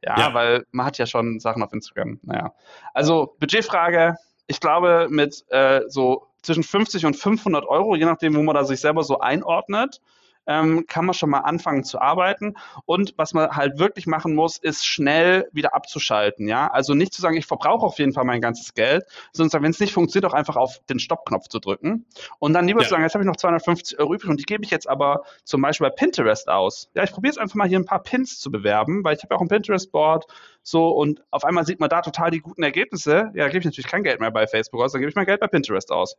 [0.02, 2.20] Ja, ja, weil man hat ja schon Sachen auf Instagram.
[2.22, 2.54] Naja.
[2.94, 4.16] Also Budgetfrage,
[4.50, 8.64] ich glaube, mit äh, so zwischen 50 und 500 Euro, je nachdem, wo man da
[8.64, 10.00] sich selber so einordnet,
[10.46, 12.56] ähm, kann man schon mal anfangen zu arbeiten.
[12.84, 16.48] Und was man halt wirklich machen muss, ist schnell wieder abzuschalten.
[16.48, 19.70] Ja, also nicht zu sagen, ich verbrauche auf jeden Fall mein ganzes Geld, sondern wenn
[19.70, 22.06] es nicht funktioniert, auch einfach auf den Stoppknopf zu drücken
[22.38, 22.84] und dann lieber ja.
[22.84, 25.22] zu sagen, jetzt habe ich noch 250 Euro übrig und die gebe ich jetzt aber
[25.44, 26.90] zum Beispiel bei Pinterest aus.
[26.94, 29.34] Ja, ich probiere jetzt einfach mal hier ein paar Pins zu bewerben, weil ich habe
[29.34, 30.26] ja auch ein Pinterest-Board
[30.62, 33.30] so und auf einmal sieht man da total die guten Ergebnisse.
[33.34, 35.26] Ja, da gebe ich natürlich kein Geld mehr bei Facebook aus, dann gebe ich mein
[35.26, 36.16] Geld bei Pinterest aus.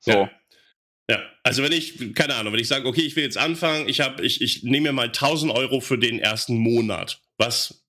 [0.00, 0.12] So.
[0.12, 0.30] Ja.
[1.10, 3.98] Ja, also wenn ich, keine Ahnung, wenn ich sage, okay, ich will jetzt anfangen, ich
[3.98, 7.84] habe, ich, ich nehme mir mal 1000 Euro für den ersten Monat, was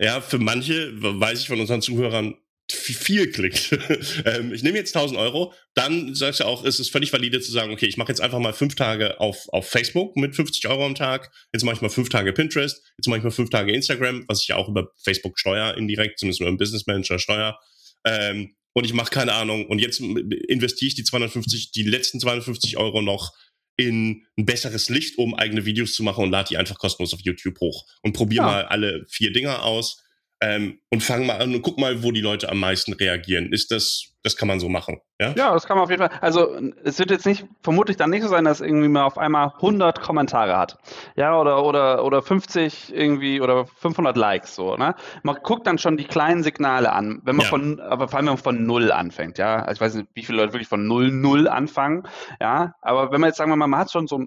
[0.00, 2.36] ja für manche, weiß ich von unseren Zuhörern,
[2.70, 3.76] viel klingt.
[4.24, 7.50] ähm, ich nehme jetzt 1000 Euro, dann sagst du auch, ist es völlig valide zu
[7.50, 10.86] sagen, okay, ich mache jetzt einfach mal fünf Tage auf, auf Facebook mit 50 Euro
[10.86, 13.72] am Tag, jetzt mache ich mal fünf Tage Pinterest, jetzt mache ich mal fünf Tage
[13.72, 17.58] Instagram, was ich ja auch über Facebook steuere indirekt, zumindest über einen Business Manager steuer.
[18.04, 22.76] Ähm, und ich mache keine Ahnung und jetzt investiere ich die 250, die letzten 250
[22.76, 23.32] Euro noch
[23.76, 27.20] in ein besseres Licht, um eigene Videos zu machen und lade die einfach kostenlos auf
[27.20, 28.50] YouTube hoch und probiere ja.
[28.50, 30.02] mal alle vier Dinger aus.
[30.40, 33.52] Ähm, und fang mal an und guck mal, wo die Leute am meisten reagieren.
[33.52, 35.34] Ist das, das kann man so machen, ja?
[35.36, 36.16] Ja, das kann man auf jeden Fall.
[36.20, 39.52] Also es wird jetzt nicht, vermutlich dann nicht so sein, dass irgendwie man auf einmal
[39.56, 40.78] 100 Kommentare hat,
[41.16, 44.94] ja, oder oder oder 50 irgendwie oder 500 Likes so, ne?
[45.24, 47.50] Man guckt dann schon die kleinen Signale an, wenn man ja.
[47.50, 49.56] von, aber vor allem wenn man von null anfängt, ja.
[49.56, 52.06] Also ich weiß nicht, wie viele Leute wirklich von null null anfangen,
[52.40, 52.74] ja.
[52.80, 54.24] Aber wenn man jetzt sagen wir mal, man hat schon so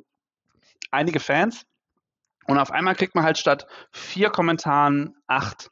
[0.92, 1.66] einige Fans
[2.48, 5.72] und auf einmal kriegt man halt statt vier Kommentaren acht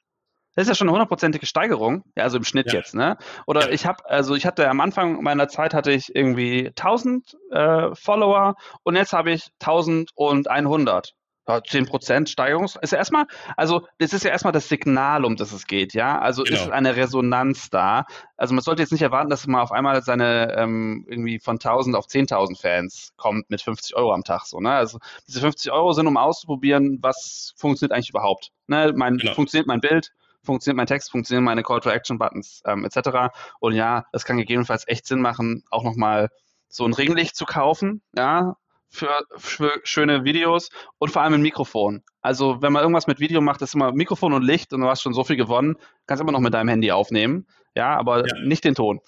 [0.59, 2.79] das ist ja schon eine hundertprozentige Steigerung, ja, also im Schnitt ja.
[2.79, 3.15] jetzt, ne?
[3.47, 3.69] Oder ja.
[3.69, 8.55] ich habe, also ich hatte am Anfang meiner Zeit hatte ich irgendwie 1000 äh, Follower
[8.83, 11.13] und jetzt habe ich 1100.
[11.47, 15.53] Ja, 10% Steigerung ist ja erstmal, also das ist ja erstmal das Signal, um das
[15.53, 16.19] es geht, ja.
[16.19, 16.59] Also genau.
[16.59, 18.05] ist eine Resonanz da.
[18.35, 21.95] Also man sollte jetzt nicht erwarten, dass man auf einmal seine ähm, irgendwie von 1000
[21.95, 24.73] auf 10.000 Fans kommt mit 50 Euro am Tag, so, ne?
[24.73, 28.51] Also diese 50 Euro sind, um auszuprobieren, was funktioniert eigentlich überhaupt.
[28.67, 28.91] Ne?
[28.93, 29.33] Mein, genau.
[29.33, 30.11] Funktioniert mein Bild,
[30.43, 33.33] funktioniert mein Text, funktionieren meine Call-to-Action-Buttons ähm, etc.
[33.59, 36.29] Und ja, es kann gegebenenfalls echt Sinn machen, auch nochmal
[36.67, 38.55] so ein Ringlicht zu kaufen, ja,
[38.89, 42.03] für, für, schöne Videos und vor allem ein Mikrofon.
[42.21, 45.01] Also wenn man irgendwas mit Video macht, ist immer Mikrofon und Licht und du hast
[45.01, 45.75] schon so viel gewonnen,
[46.07, 47.47] kannst immer noch mit deinem Handy aufnehmen.
[47.75, 48.39] Ja, aber ja.
[48.43, 48.99] nicht den Ton.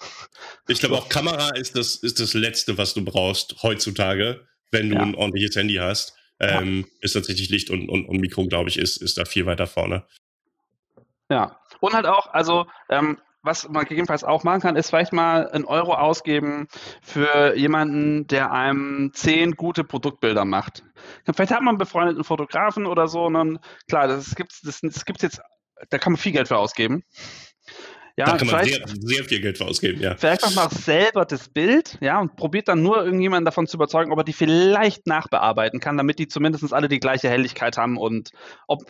[0.68, 4.94] Ich glaube auch Kamera ist das, ist das Letzte, was du brauchst heutzutage, wenn du
[4.94, 5.02] ja.
[5.02, 6.14] ein ordentliches Handy hast.
[6.38, 6.98] Ähm, ja.
[7.00, 10.04] Ist tatsächlich Licht und, und, und Mikro, glaube ich, ist, ist da viel weiter vorne.
[11.32, 11.56] Ja.
[11.80, 15.64] Und halt auch, also ähm, was man gegebenenfalls auch machen kann, ist vielleicht mal einen
[15.64, 16.68] Euro ausgeben
[17.00, 20.84] für jemanden, der einem zehn gute Produktbilder macht.
[21.24, 23.58] Vielleicht hat man einen befreundeten Fotografen oder so, und dann,
[23.88, 25.40] klar, das gibt das, das gibt's jetzt,
[25.88, 27.02] da kann man viel Geld für ausgeben.
[28.16, 30.14] Ja, da kann man sehr, sehr, viel Geld für ausgeben, ja.
[30.16, 33.78] Vielleicht macht man auch selber das Bild, ja, und probiert dann nur irgendjemanden davon zu
[33.78, 37.96] überzeugen, ob er die vielleicht nachbearbeiten kann, damit die zumindest alle die gleiche Helligkeit haben
[37.96, 38.30] und
[38.68, 38.82] ob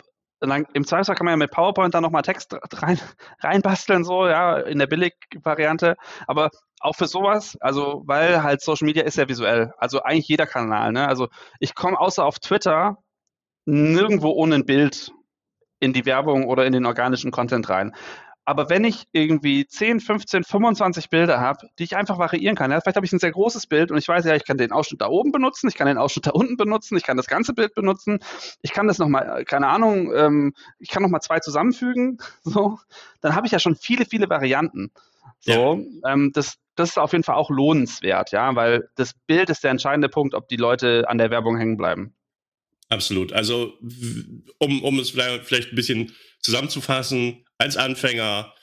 [0.49, 2.99] dann im Zweifelsfall kann man ja mit PowerPoint dann nochmal Text rein,
[3.41, 5.95] reinbasteln, so, ja, in der Billig-Variante.
[6.27, 9.73] Aber auch für sowas, also, weil halt Social Media ist ja visuell.
[9.77, 11.07] Also eigentlich jeder Kanal, ne?
[11.07, 11.29] Also
[11.59, 12.97] ich komme außer auf Twitter
[13.65, 15.11] nirgendwo ohne ein Bild
[15.79, 17.93] in die Werbung oder in den organischen Content rein.
[18.45, 22.81] Aber wenn ich irgendwie 10, 15, 25 Bilder habe, die ich einfach variieren kann, ja,
[22.81, 24.99] vielleicht habe ich ein sehr großes Bild und ich weiß ja, ich kann den Ausschnitt
[24.99, 27.73] da oben benutzen, ich kann den Ausschnitt da unten benutzen, ich kann das ganze Bild
[27.73, 28.19] benutzen,
[28.61, 32.79] ich kann das nochmal, keine Ahnung, ähm, ich kann nochmal zwei zusammenfügen, so,
[33.21, 34.91] dann habe ich ja schon viele, viele Varianten.
[35.39, 36.13] So, ja.
[36.13, 39.71] ähm, das, das ist auf jeden Fall auch lohnenswert, ja, weil das Bild ist der
[39.71, 42.13] entscheidende Punkt, ob die Leute an der Werbung hängen bleiben.
[42.89, 43.33] Absolut.
[43.33, 43.73] Also,
[44.59, 48.53] um, um es vielleicht ein bisschen zusammenzufassen, als Anfänger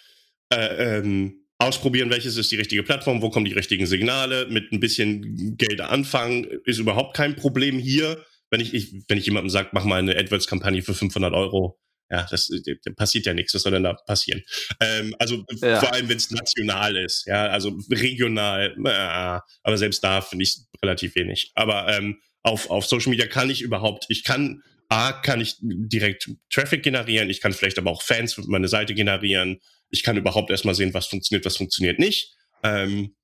[0.53, 4.81] äh, ähm, ausprobieren, welches ist die richtige Plattform, wo kommen die richtigen Signale, mit ein
[4.81, 8.25] bisschen Geld anfangen, ist überhaupt kein Problem hier.
[8.51, 11.79] Wenn ich, ich wenn ich jemandem sage, mach mal eine AdWords-Kampagne für 500 Euro,
[12.11, 14.43] ja, das, das passiert ja nichts, was soll denn da passieren?
[14.81, 15.79] Ähm, also ja.
[15.79, 20.57] vor allem, wenn es national ist, ja, also regional, äh, aber selbst da finde ich
[20.83, 21.53] relativ wenig.
[21.55, 26.29] Aber ähm, auf, auf Social Media kann ich überhaupt, ich kann A, kann ich direkt
[26.51, 30.51] Traffic generieren, ich kann vielleicht aber auch Fans für meine Seite generieren, ich kann überhaupt
[30.51, 32.35] erstmal sehen, was funktioniert, was funktioniert nicht.
[32.65, 33.15] Ähm,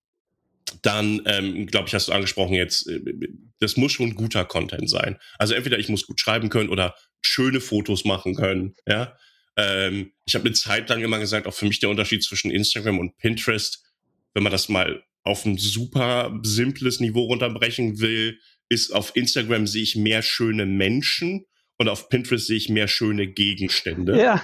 [0.82, 3.00] dann, ähm, glaube ich, hast du angesprochen jetzt, äh,
[3.58, 5.18] das muss schon guter Content sein.
[5.38, 9.16] Also entweder ich muss gut schreiben können oder schöne Fotos machen können, ja.
[9.56, 13.00] Ähm, ich habe eine Zeit lang immer gesagt, auch für mich der Unterschied zwischen Instagram
[13.00, 13.82] und Pinterest,
[14.34, 18.38] wenn man das mal auf ein super simples Niveau runterbrechen will,
[18.68, 21.46] ist auf Instagram sehe ich mehr schöne Menschen
[21.78, 24.20] und auf Pinterest sehe ich mehr schöne Gegenstände.
[24.20, 24.42] Ja.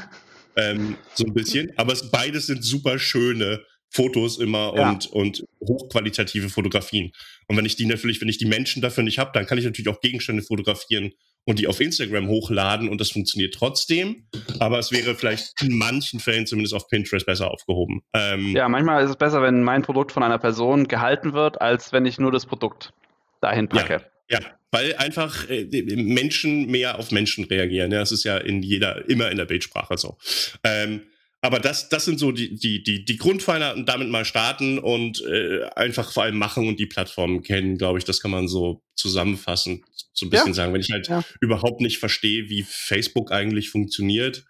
[0.57, 1.72] Ähm, so ein bisschen.
[1.76, 4.91] Aber es, beides sind super schöne Fotos immer ja.
[4.91, 7.12] und, und hochqualitative Fotografien.
[7.47, 9.64] Und wenn ich die natürlich, wenn ich die Menschen dafür nicht habe, dann kann ich
[9.64, 11.12] natürlich auch Gegenstände fotografieren
[11.45, 14.28] und die auf Instagram hochladen und das funktioniert trotzdem.
[14.61, 18.03] Aber es wäre vielleicht in manchen Fällen zumindest auf Pinterest besser aufgehoben.
[18.14, 21.93] Ähm, ja, manchmal ist es besser, wenn mein Produkt von einer Person gehalten wird, als
[21.93, 22.93] wenn ich nur das Produkt
[23.41, 23.95] dahin packe.
[23.95, 24.41] Ja, ja
[24.73, 25.66] weil einfach äh,
[25.97, 27.93] Menschen mehr auf Menschen reagieren.
[27.93, 30.16] Ja, das ist ja in jeder, immer in der Bildsprache so.
[30.64, 31.03] Ähm,
[31.43, 35.23] aber das, das sind so die, die, die, die Grundpfeiler und damit mal starten und
[35.27, 38.83] äh, einfach vor allem machen und die Plattformen kennen, glaube ich, das kann man so
[38.95, 40.55] zusammenfassen, so ein bisschen ja.
[40.55, 40.73] sagen.
[40.73, 41.23] Wenn ich halt ja.
[41.41, 44.45] überhaupt nicht verstehe, wie Facebook eigentlich funktioniert,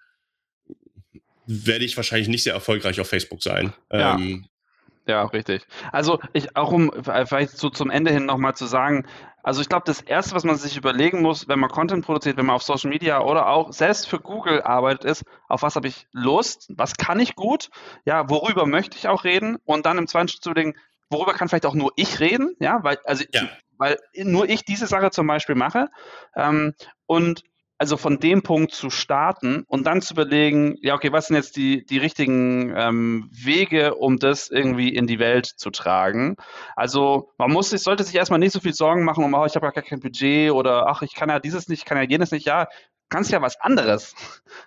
[1.46, 3.72] werde ich wahrscheinlich nicht sehr erfolgreich auf Facebook sein.
[3.90, 4.14] Ja.
[4.14, 4.46] Ähm,
[5.06, 5.66] ja, richtig.
[5.90, 9.04] Also ich auch um vielleicht so zum Ende hin nochmal zu sagen,
[9.42, 12.46] also ich glaube, das Erste, was man sich überlegen muss, wenn man Content produziert, wenn
[12.46, 16.06] man auf Social Media oder auch selbst für Google arbeitet, ist, auf was habe ich
[16.12, 17.70] Lust, was kann ich gut,
[18.04, 20.76] ja, worüber möchte ich auch reden und dann im zweiten Schritt zu überlegen,
[21.10, 23.42] worüber kann vielleicht auch nur ich reden, ja, weil, also, ja.
[23.78, 25.88] weil nur ich diese Sache zum Beispiel mache
[26.36, 26.74] ähm,
[27.06, 27.42] und
[27.82, 31.56] also von dem Punkt zu starten und dann zu überlegen, ja, okay, was sind jetzt
[31.56, 36.36] die, die richtigen ähm, Wege, um das irgendwie in die Welt zu tragen?
[36.76, 39.56] Also man muss sich, sollte sich erstmal nicht so viel Sorgen machen, um, oh, ich
[39.56, 42.04] habe ja gar kein Budget oder ach, ich kann ja dieses nicht, ich kann ja
[42.04, 42.46] jenes nicht.
[42.46, 42.68] Ja,
[43.08, 44.14] kannst ja was anderes.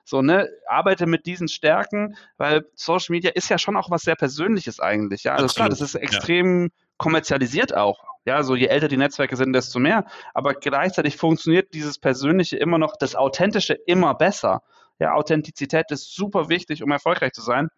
[0.07, 4.15] So, ne, arbeite mit diesen Stärken, weil Social Media ist ja schon auch was sehr
[4.15, 5.23] Persönliches eigentlich.
[5.23, 6.84] Ja, also klar, das ist extrem ja.
[6.97, 8.03] Kommerzialisiert auch.
[8.25, 10.05] Ja, so je älter die Netzwerke sind, desto mehr.
[10.33, 14.63] Aber gleichzeitig funktioniert dieses Persönliche immer noch, das Authentische immer besser.
[14.97, 17.69] Ja, Authentizität ist super wichtig, um erfolgreich zu sein.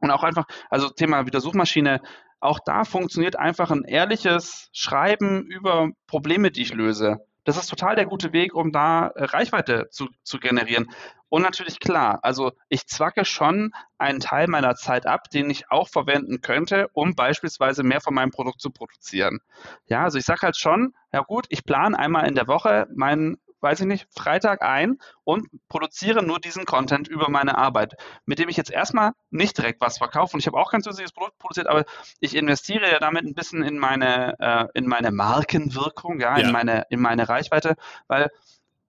[0.00, 2.00] Und auch einfach, also Thema wieder Suchmaschine,
[2.40, 7.20] auch da funktioniert einfach ein ehrliches Schreiben über Probleme, die ich löse.
[7.48, 10.90] Das ist total der gute Weg, um da äh, Reichweite zu, zu generieren.
[11.30, 15.88] Und natürlich klar, also ich zwacke schon einen Teil meiner Zeit ab, den ich auch
[15.88, 19.38] verwenden könnte, um beispielsweise mehr von meinem Produkt zu produzieren.
[19.86, 23.38] Ja, also ich sage halt schon, ja gut, ich plane einmal in der Woche meinen
[23.60, 27.94] weiß ich nicht, Freitag ein und produziere nur diesen Content über meine Arbeit,
[28.24, 30.34] mit dem ich jetzt erstmal nicht direkt was verkaufe.
[30.34, 31.84] Und ich habe auch kein zusätzliches Produkt produziert, aber
[32.20, 36.52] ich investiere ja damit ein bisschen in meine, äh, in meine Markenwirkung, ja, ja, In,
[36.52, 38.30] meine, in meine Reichweite, weil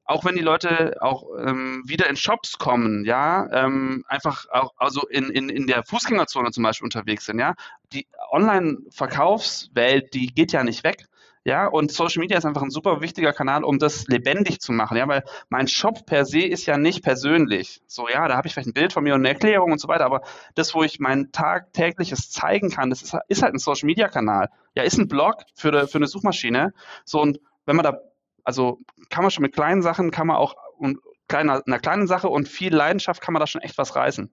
[0.10, 5.08] auch wenn die Leute auch ähm, wieder in Shops kommen, ja, ähm, einfach auch also
[5.08, 7.54] in, in, in der Fußgängerzone zum Beispiel unterwegs sind, ja,
[7.94, 11.06] die Online-Verkaufswelt, die geht ja nicht weg.
[11.46, 14.98] Ja, und Social Media ist einfach ein super wichtiger Kanal, um das lebendig zu machen.
[14.98, 17.82] Ja, weil mein Shop per se ist ja nicht persönlich.
[17.88, 19.88] So, ja, da habe ich vielleicht ein Bild von mir und eine Erklärung und so
[19.88, 20.22] weiter, aber
[20.56, 24.50] das, wo ich mein tagtägliches zeigen kann, das ist, ist halt ein Social Media Kanal.
[24.76, 26.74] Ja, ist ein Blog für, für eine Suchmaschine.
[27.06, 28.02] So, und wenn man da,
[28.44, 28.80] also
[29.10, 32.50] kann man schon mit kleinen Sachen, kann man auch, und kleiner, einer kleinen Sache und
[32.50, 34.30] viel Leidenschaft kann man da schon echt was reißen.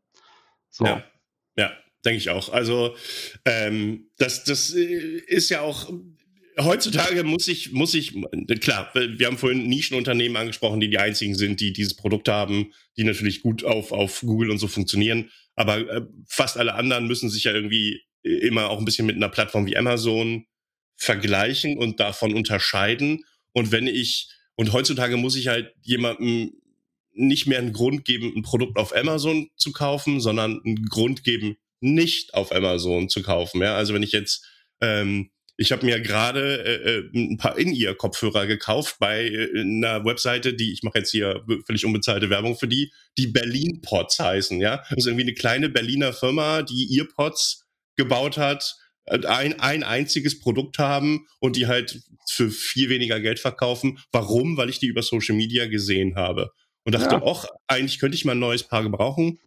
[0.70, 0.84] So.
[0.84, 1.04] Ja,
[1.56, 1.70] ja
[2.04, 2.52] denke ich auch.
[2.52, 2.96] Also,
[3.44, 5.90] ähm, das, das äh, ist ja auch
[6.58, 8.14] heutzutage muss ich, muss ich,
[8.60, 13.04] klar, wir haben vorhin Nischenunternehmen angesprochen, die die einzigen sind, die dieses Produkt haben, die
[13.04, 15.30] natürlich gut auf, auf Google und so funktionieren.
[15.54, 19.28] Aber äh, fast alle anderen müssen sich ja irgendwie immer auch ein bisschen mit einer
[19.28, 20.46] Plattform wie Amazon
[20.96, 23.24] vergleichen und davon unterscheiden.
[23.52, 26.52] Und wenn ich, und heutzutage muss ich halt jemandem
[27.12, 31.56] nicht mehr einen Grund geben, ein Produkt auf Amazon zu kaufen, sondern einen Grund geben,
[31.80, 33.62] nicht auf Amazon zu kaufen.
[33.62, 34.46] Ja, also wenn ich jetzt
[34.80, 40.54] ähm, ich habe mir gerade äh, äh, ein paar In-Ear-Kopfhörer gekauft bei äh, einer Webseite,
[40.54, 44.60] die ich mache jetzt hier völlig unbezahlte Werbung für die, die Berlin Pods heißen.
[44.60, 47.64] Ja, das ist irgendwie eine kleine Berliner Firma, die Earpods
[47.96, 48.76] gebaut hat,
[49.06, 53.98] äh, ein, ein einziges Produkt haben und die halt für viel weniger Geld verkaufen.
[54.12, 54.56] Warum?
[54.58, 56.52] Weil ich die über Social Media gesehen habe.
[56.84, 57.22] Und dachte, ja.
[57.22, 59.40] auch, eigentlich könnte ich mal ein neues Paar gebrauchen.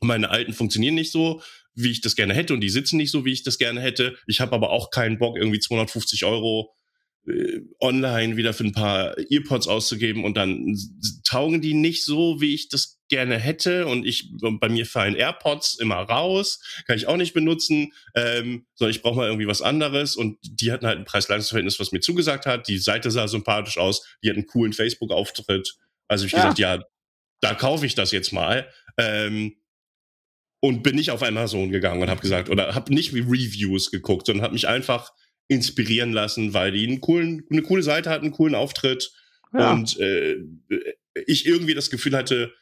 [0.00, 1.42] Meine alten funktionieren nicht so
[1.76, 4.16] wie ich das gerne hätte und die sitzen nicht so, wie ich das gerne hätte.
[4.26, 6.74] Ich habe aber auch keinen Bock, irgendwie 250 Euro
[7.28, 10.76] äh, online wieder für ein paar Earpods auszugeben und dann
[11.24, 15.78] taugen die nicht so, wie ich das gerne hätte und ich bei mir fallen AirPods
[15.78, 20.16] immer raus, kann ich auch nicht benutzen, ähm, sondern ich brauche mal irgendwie was anderes
[20.16, 22.68] und die hatten halt ein Preis-Leistungs-Verhältnis, was mir zugesagt hat.
[22.68, 25.76] Die Seite sah sympathisch aus, die hat einen coolen Facebook-Auftritt.
[26.08, 26.38] Also ich ja.
[26.38, 26.82] gesagt, ja,
[27.40, 28.68] da kaufe ich das jetzt mal.
[28.98, 29.56] Ähm,
[30.66, 34.26] und bin nicht auf Amazon gegangen und habe gesagt, oder habe nicht wie Reviews geguckt,
[34.26, 35.12] sondern habe mich einfach
[35.48, 39.12] inspirieren lassen, weil die einen coolen, eine coole Seite hat, einen coolen Auftritt
[39.52, 39.72] ja.
[39.72, 40.36] und äh,
[41.26, 42.52] ich irgendwie das Gefühl hatte,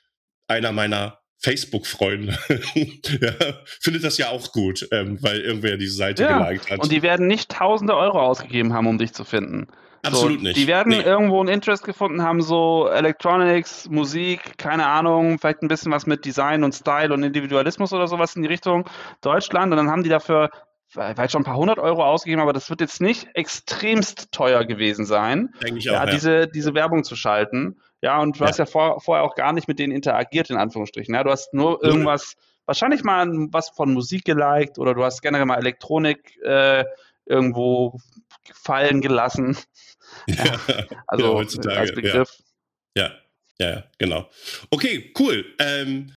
[0.46, 2.38] einer meiner Facebook-Freunde
[3.20, 6.44] ja, findet das ja auch gut, ähm, weil irgendwer diese Seite ja.
[6.44, 6.80] geliked hat.
[6.80, 9.66] Und die werden nicht tausende Euro ausgegeben haben, um dich zu finden.
[10.04, 10.56] Absolut so, nicht.
[10.56, 11.00] Die werden nee.
[11.00, 16.24] irgendwo ein Interest gefunden haben, so Electronics, Musik, keine Ahnung, vielleicht ein bisschen was mit
[16.24, 18.88] Design und Style und Individualismus oder sowas in die Richtung
[19.20, 19.72] Deutschland.
[19.72, 20.50] Und dann haben die dafür
[20.94, 25.04] vielleicht schon ein paar hundert Euro ausgegeben, aber das wird jetzt nicht extremst teuer gewesen
[25.04, 26.10] sein, Denke ich auch, ja, ja.
[26.10, 27.80] Diese, diese Werbung zu schalten.
[28.00, 28.48] Ja, und du ja.
[28.48, 31.14] hast ja vor, vorher auch gar nicht mit denen interagiert, in Anführungsstrichen.
[31.14, 32.36] Ja, du hast nur irgendwas,
[32.66, 36.84] wahrscheinlich mal was von Musik geliked oder du hast generell mal Elektronik äh,
[37.26, 37.98] irgendwo
[38.52, 39.56] fallen gelassen.
[40.26, 40.60] Ja,
[41.06, 42.30] also ja, heutzutage, als Begriff.
[42.96, 43.12] Ja.
[43.58, 44.28] ja, ja, genau.
[44.70, 45.44] Okay, cool.
[45.58, 46.14] Ähm,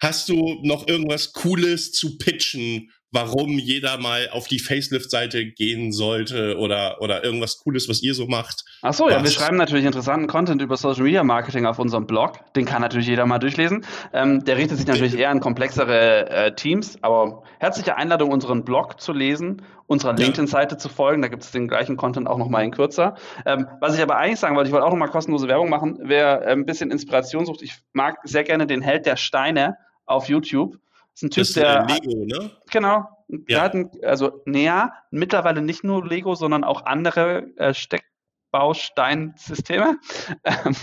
[0.00, 6.58] hast du noch irgendwas Cooles zu pitchen, warum jeder mal auf die Facelift-Seite gehen sollte
[6.58, 8.64] oder, oder irgendwas Cooles, was ihr so macht.
[8.82, 12.52] Ach so, ja, wir schreiben natürlich interessanten Content über Social Media Marketing auf unserem Blog.
[12.54, 13.84] Den kann natürlich jeder mal durchlesen.
[14.12, 19.00] Ähm, der richtet sich natürlich eher an komplexere äh, Teams, aber herzliche Einladung, unseren Blog
[19.00, 21.22] zu lesen, unserer LinkedIn-Seite zu folgen.
[21.22, 23.16] Da gibt es den gleichen Content auch nochmal in kürzer.
[23.44, 25.98] Ähm, was ich aber eigentlich sagen wollte, ich wollte auch nochmal kostenlose Werbung machen.
[26.02, 29.76] Wer äh, ein bisschen Inspiration sucht, ich mag sehr gerne den Held der Steine
[30.06, 30.78] auf YouTube
[31.18, 31.86] ist ein Typ, das ist der.
[31.86, 32.50] Lego, ne?
[32.70, 33.08] Genau.
[33.28, 33.62] Der ja.
[33.62, 38.04] hat ein, also naja, mittlerweile nicht nur Lego, sondern auch andere äh, Steck,
[38.50, 39.98] Bausteinsysteme.
[40.44, 40.74] Ähm,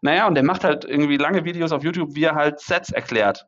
[0.00, 3.46] naja, und der macht halt irgendwie lange Videos auf YouTube, wie er halt Sets erklärt.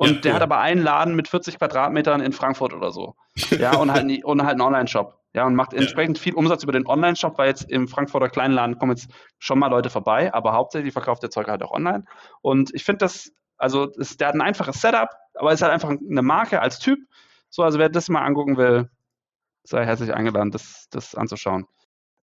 [0.00, 0.36] Und ja, der cool.
[0.36, 3.16] hat aber einen Laden mit 40 Quadratmetern in Frankfurt oder so.
[3.50, 5.20] Ja, und halt, und halt einen Online-Shop.
[5.34, 8.92] Ja, und macht entsprechend viel Umsatz über den Online-Shop, weil jetzt im Frankfurter Kleinladen kommen
[8.92, 12.06] jetzt schon mal Leute vorbei, aber hauptsächlich verkauft der Zeug halt auch online.
[12.40, 15.90] Und ich finde das, also ist, der hat ein einfaches Setup, aber ist halt einfach
[15.90, 16.98] eine Marke als Typ.
[17.50, 18.88] So, also wer das mal angucken will,
[19.64, 21.66] sei herzlich eingeladen, das, das anzuschauen.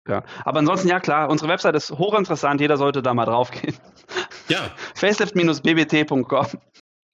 [0.08, 3.76] Ja, aber ansonsten, ja klar, unsere Website ist hochinteressant, jeder sollte da mal draufgehen.
[4.48, 4.62] Ja.
[4.96, 6.48] Facelift-bbt.com.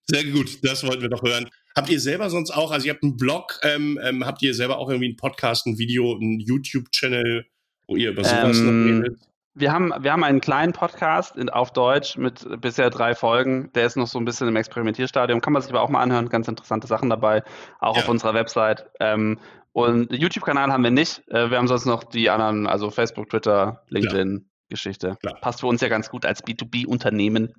[0.06, 1.50] Sehr gut, das wollten wir doch hören.
[1.76, 4.78] Habt ihr selber sonst auch, also ihr habt einen Blog, ähm, ähm, habt ihr selber
[4.78, 7.46] auch irgendwie einen Podcast, ein Video, einen YouTube-Channel,
[7.88, 9.20] wo ihr über sowas ähm, noch redet?
[9.56, 13.72] Wir haben, wir haben einen kleinen Podcast in, auf Deutsch mit bisher drei Folgen.
[13.74, 15.42] Der ist noch so ein bisschen im Experimentierstadium.
[15.42, 16.30] Kann man sich aber auch mal anhören.
[16.30, 17.44] Ganz interessante Sachen dabei.
[17.80, 18.02] Auch ja.
[18.02, 18.88] auf unserer Website.
[19.00, 19.40] Ähm,
[19.72, 21.22] und YouTube-Kanal haben wir nicht.
[21.30, 24.50] Äh, wir haben sonst noch die anderen, also Facebook, Twitter, LinkedIn.
[24.70, 25.18] Geschichte.
[25.22, 25.36] Klar.
[25.40, 27.54] Passt für uns ja ganz gut als B2B-Unternehmen.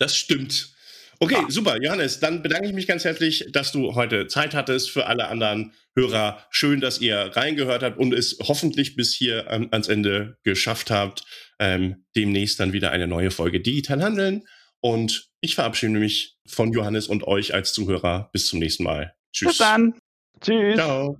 [0.00, 0.75] Das stimmt.
[1.18, 1.46] Okay, ja.
[1.48, 2.20] super, Johannes.
[2.20, 4.90] Dann bedanke ich mich ganz herzlich, dass du heute Zeit hattest.
[4.90, 9.68] Für alle anderen Hörer, schön, dass ihr reingehört habt und es hoffentlich bis hier ähm,
[9.70, 11.24] ans Ende geschafft habt.
[11.58, 14.42] Ähm, demnächst dann wieder eine neue Folge Digital Handeln.
[14.80, 18.28] Und ich verabschiede mich von Johannes und euch als Zuhörer.
[18.32, 19.14] Bis zum nächsten Mal.
[19.32, 19.48] Tschüss.
[19.48, 19.94] Bis dann.
[20.40, 20.76] Tschüss.
[20.76, 21.18] Ciao.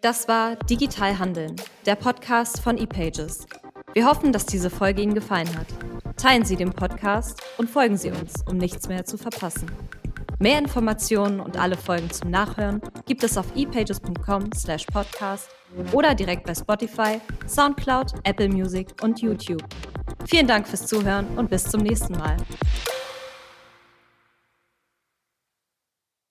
[0.00, 3.46] Das war Digital Handeln, der Podcast von ePages.
[3.94, 5.66] Wir hoffen, dass diese Folge Ihnen gefallen hat.
[6.16, 9.70] Teilen Sie den Podcast und folgen Sie uns, um nichts mehr zu verpassen.
[10.40, 15.48] Mehr Informationen und alle Folgen zum Nachhören gibt es auf epages.com/podcast
[15.92, 19.64] oder direkt bei Spotify, SoundCloud, Apple Music und YouTube.
[20.26, 22.36] Vielen Dank fürs Zuhören und bis zum nächsten Mal.